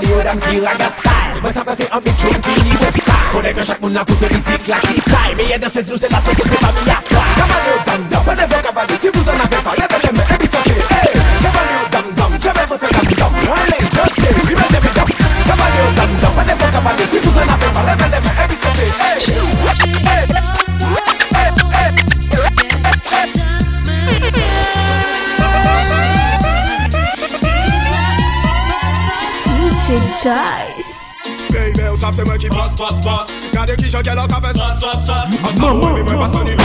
Mani 0.00 0.12
yo 0.12 0.22
dam 0.24 0.40
ki 0.40 0.60
raga 0.64 0.88
style. 0.96 1.40
Mwen 1.42 1.52
sa 1.52 1.64
kase 1.64 1.84
an 1.92 2.00
fi 2.00 2.10
chon 2.20 2.40
ki 2.44 2.52
ni 2.64 2.72
web 2.80 2.94
style. 3.00 3.28
Kone 3.32 3.50
ke 3.52 3.62
chak 3.68 3.80
moun 3.82 3.92
nan 3.92 4.04
koute 4.08 4.26
rizik 4.32 4.68
la 4.68 4.78
ki 4.80 5.00
tay. 5.10 5.34
Meye 5.36 5.58
dan 5.58 5.70
ses 5.70 5.86
nou 5.88 5.98
se 5.98 6.08
la 6.08 6.20
sese 6.24 6.44
se 6.48 6.56
pa 6.62 6.70
mi 6.72 6.82
ya 6.88 6.96
fly 7.08 7.32
Kaman 7.36 7.60
yo 7.68 7.74
dam 7.88 8.00
dam, 8.10 8.22
pwede 8.24 8.46
ve 8.50 8.58
kavadi 8.64 8.94
Si 9.00 9.08
vous 9.12 9.28
en 9.28 9.36
avez 9.44 9.62
pas, 9.66 9.74
levez 9.76 10.00
les 10.04 10.12
mains 10.16 10.30
et 10.32 10.38
puis 10.38 10.48
sortez 10.48 10.80
hey. 10.94 11.12
Kaman 11.44 11.66
yo 11.72 11.80
dam 11.92 12.06
dam, 12.16 12.32
jamais 12.40 12.66
votre 12.68 12.88
dam 12.96 13.06
dam. 13.20 13.32
On 13.52 13.62
les 13.68 13.84
dossiers, 13.96 14.34
oui 14.46 14.54
mais 14.56 14.68
j'ai 14.70 14.80
mes 14.84 14.94
dam. 14.96 15.08
Kaman 15.48 15.70
yo 15.76 15.84
dam 15.98 16.10
dam, 16.22 16.32
pwede 16.36 16.54
ve 16.60 16.66
kavadi 16.72 17.04
Si 17.12 17.18
vous 17.18 17.36
en 17.36 17.48
avez 17.54 17.70
pas, 17.76 17.84
levez 17.88 18.10
les 18.14 18.20
mains 18.24 18.36
et 18.40 18.48
puis 18.48 18.58
sortez 18.62 18.88
hey. 19.04 19.49
DJ 30.20 30.24
Joyce. 30.24 30.84
Baby, 31.50 31.88
ou 31.90 31.96
savent 31.96 32.14
c'est 32.14 32.24
moi 32.24 32.36
qui 32.36 32.48
bosse, 32.48 32.74
bosse, 32.76 33.00
bosse. 33.00 33.32
Gardez 33.54 33.76
qui 33.76 33.90
j'ai 33.90 34.14
leur 34.14 34.28
café, 34.28 34.48
sauce, 34.52 34.80
sauce, 34.80 35.06
sauce 35.06 35.44
En 35.44 35.56
ça, 35.56 35.74
oui, 35.74 36.02
mais 36.06 36.12
moi, 36.14 36.26
pas 36.26 36.32
sonner 36.32 36.56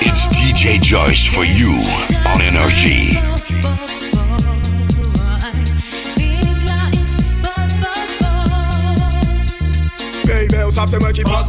It's 0.00 0.28
DJ 0.30 0.80
Joyce 0.82 1.26
for 1.26 1.44
you 1.44 1.82
on 2.24 2.40
Energy. 2.40 3.18
Baby, 10.24 10.62
ou 10.64 10.70
savent 10.70 10.88
c'est 10.88 11.00
moi 11.00 11.12
qui 11.12 11.24
bosse, 11.24 11.48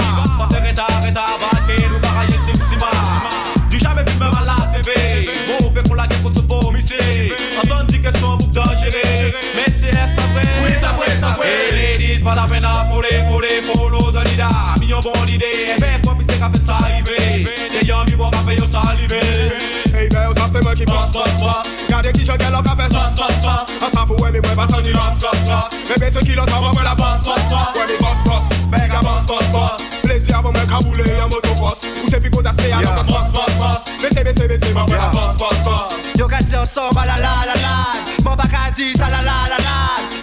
l'ida. 15.01 15.09
Million 15.09 15.13
bon 15.13 15.25
idée, 15.27 15.75
mais 15.79 16.01
pas 16.01 16.15
pis 16.15 16.25
c'est 16.29 16.39
qu'a 16.39 16.49
fait 16.49 16.63
ça 16.63 16.77
arriver. 16.81 17.53
Des 17.69 17.87
gens 17.87 18.05
fait 18.05 18.67
saliver. 18.67 19.57
Baby, 19.91 20.15
ou 20.29 20.33
savent 20.33 20.49
c'est 20.49 20.63
moi 20.63 20.73
qui 20.73 20.85
bosse, 20.85 21.11
bosse, 21.11 21.37
bosse 21.39 21.67
Gardez 21.89 22.13
qui 22.13 22.25
sauce, 22.25 22.37
sauce, 22.39 23.91
sauce 23.91 24.21
ouais, 24.21 24.31
mais 24.31 24.39
moi, 24.39 24.65
pas 24.65 24.73
sonner 24.73 24.93
lots, 24.93 24.99
lots, 25.21 25.51
lots 25.51 25.93
Bébé, 25.93 26.09
c'est 26.09 26.21
qui 26.21 26.33
la 26.33 26.45
bosse, 26.45 27.21
bosse, 27.23 27.47
bosse 27.49 27.77
Ouais, 27.77 27.87
les 27.87 27.97
boss, 27.97 28.23
boss, 28.25 28.59
big 28.71 28.91
a 28.91 28.99
boss, 29.01 29.25
boss, 29.27 29.47
boss 29.51 29.77
Plaisir 30.01 30.41
pour 30.41 30.53
moi 30.53 30.61
qu'à 30.67 30.77
rouler 30.77 31.21
en 31.21 31.27
motocross 31.27 31.81
Ou 32.05 32.09
c'est 32.09 32.17
à 32.17 32.81
boss, 32.81 33.05
boss, 33.05 33.31
boss, 33.33 33.55
boss 33.59 34.01
Baissez, 34.01 34.23
baissez, 34.23 34.47
baissez, 34.47 34.73
m'en 34.73 34.85
veut 34.85 34.97
la 34.97 35.07
bosse, 35.07 35.37
bosse, 35.37 35.61
bosse 35.63 35.95
Yo 36.17 36.27
ka 36.27 36.37
di 36.37 36.55
ensemble 36.55 37.01
la 37.05 37.15
la 37.15 37.41
la 37.45 37.53
la 37.53 38.01
Mon 38.23 38.37
di 38.71 38.93
sa 38.93 39.09
la 39.09 39.19
la 39.19 39.43
la 39.49 39.57
la. 39.57 39.75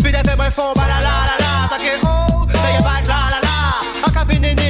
Pi 0.03 0.11
de 0.11 0.23
fe 0.25 0.37
mwen 0.37 0.51
fon 0.51 0.73
ba 0.75 0.87
la 0.89 0.99
la 1.05 1.15
la 1.29 1.37
la. 1.43 1.69
Sa 1.69 1.77
ke 1.77 2.08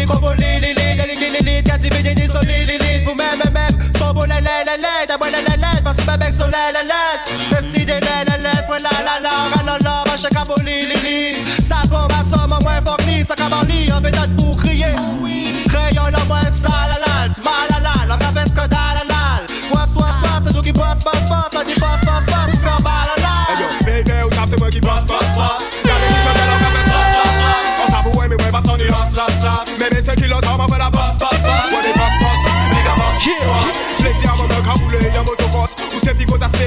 vini 0.09 0.15
ni 0.15 0.15
kombo 0.15 0.33
li 0.35 0.61
li 0.61 0.75
li 0.75 0.89
Li 1.09 1.15
li 1.15 1.31
li 1.31 1.41
li, 1.41 1.63
ka 1.63 1.77
di 1.77 1.89
vini 1.89 2.15
ni 2.15 2.27
so 2.27 2.41
li 2.41 2.65
li 2.67 2.79
li 2.79 3.05
Pou 3.05 3.15
mè 3.15 3.37
mè 3.37 3.51
mè, 3.51 3.69
so 3.99 4.13
bo 4.13 4.25
le 4.27 4.41
le 4.41 4.65
le 4.65 4.77
le 4.77 5.07
Da 5.07 5.17
mwen 5.19 5.33
le 5.33 5.41
le 5.41 5.57
le, 5.57 5.83
pas 5.83 5.97
mè 6.07 6.17
bek 6.17 6.33
so 6.33 6.47
le 6.47 6.73
le 6.73 6.83
le 6.91 7.03
Mèm 7.51 7.63
si 7.63 7.85
de 7.85 7.95
le 7.95 8.17
le 8.29 8.37
le, 8.43 8.53
fwen 8.67 8.83
la 8.83 8.91
la 9.07 9.19
la 9.21 9.35
Ra 9.53 9.63
la 9.65 9.77
la, 9.85 10.05
ba 10.05 10.17
che 10.17 10.29
ka 10.35 10.45
bo 10.45 10.55
li 10.65 10.83
li 10.83 10.99
li 11.07 11.63
Sa 11.63 11.83
bon 11.91 12.09
ba 12.09 12.23
so 12.23 12.37
mè 12.47 12.59
mwen 12.65 12.85
fok 12.87 13.05
ni 13.07 13.25
Sa 13.25 13.35
ka 13.35 13.49
ban 13.49 13.67
li, 13.69 13.91
an 13.91 14.03
ve 14.03 14.11
dat 14.11 14.31
pou 14.37 14.57
kriye 14.57 14.95
Kreyon 15.69 16.13
la 16.13 16.25
mwen 16.29 16.51
sa 16.53 16.87
la 16.91 16.99
la 17.05 17.29
S'ma 17.29 17.67
la 17.71 17.79
la, 17.81 17.95
an 18.15 18.19
ka 18.19 18.33
fes 18.37 18.55
ke 18.57 18.69
da 18.69 18.95
la 18.97 19.05
la 19.13 19.23
Wans 19.73 19.97
wans 19.97 20.21
wans, 20.25 20.45
se 20.45 20.55
nou 20.55 20.63
ki 20.63 20.73
boss 20.73 21.05
boss 21.05 21.25
boss 21.29 21.57
An 21.57 21.67
di 21.67 21.77
boss 21.81 22.05
boss 22.05 22.27
boss, 22.27 22.59
pou 22.59 23.18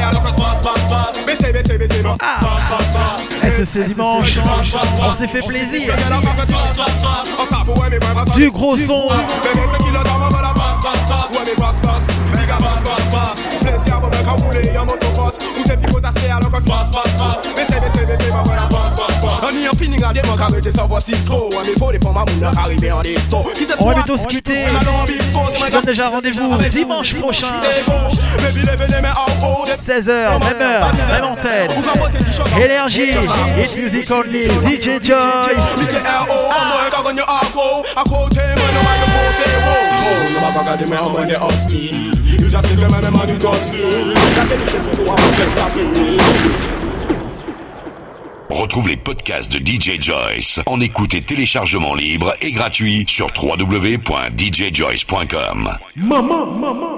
alors 0.01 0.21
passe, 0.21 0.61
passe, 0.61 0.87
passe 0.87 1.25
Baissez, 1.25 1.51
baissez, 1.51 1.77
baissez, 1.77 2.03
Passe, 2.03 2.17
passe, 2.19 2.91
passe 2.91 3.23
Eh, 3.43 3.51
c'est 3.51 3.65
ce 3.65 3.79
dimanche, 3.79 4.37
on 5.01 5.13
s'est 5.13 5.27
fait 5.27 5.41
plaisir. 5.41 5.93
Du 8.35 8.51
gros 8.51 8.77
son. 8.77 9.09
C'est 9.09 9.61
Plaisir, 14.49 14.85
motocross 14.85 15.37
alors 16.29 16.49
passe, 16.49 16.61
passe, 16.91 17.13
passe 17.17 17.70
On 23.79 23.85
va 23.87 23.93
bientôt 23.95 24.17
se 24.17 24.27
quitter. 24.27 24.65
Je 24.67 25.71
donne 25.71 25.85
déjà 25.85 26.09
rendez-vous 26.09 26.57
dimanche 26.69 27.15
prochain. 27.15 27.59
Baby, 28.41 28.61
levez 28.61 28.87
les 28.87 29.01
mains 29.01 29.13
en 29.15 29.45
haut 29.45 29.65
16h, 29.65 30.39
même 30.39 30.61
heure, 30.61 30.91
même 31.11 31.25
antenne. 31.31 31.69
Énergie, 32.61 33.11
Hit 33.57 33.77
Music 33.77 34.11
Only, 34.11 34.47
DJ 34.47 35.03
Joyce. 35.03 35.91
Retrouve 48.51 48.89
les 48.89 48.97
podcasts 48.97 49.49
de 49.49 49.59
DJ 49.59 50.01
Joyce 50.01 50.59
en 50.65 50.81
écoute 50.81 51.13
et 51.13 51.21
téléchargement 51.21 51.95
libre 51.95 52.35
et 52.41 52.51
gratuit 52.51 53.05
sur 53.07 53.27
www.djjoyce.com. 53.41 55.77
Maman, 55.95 56.47
maman, 56.47 56.97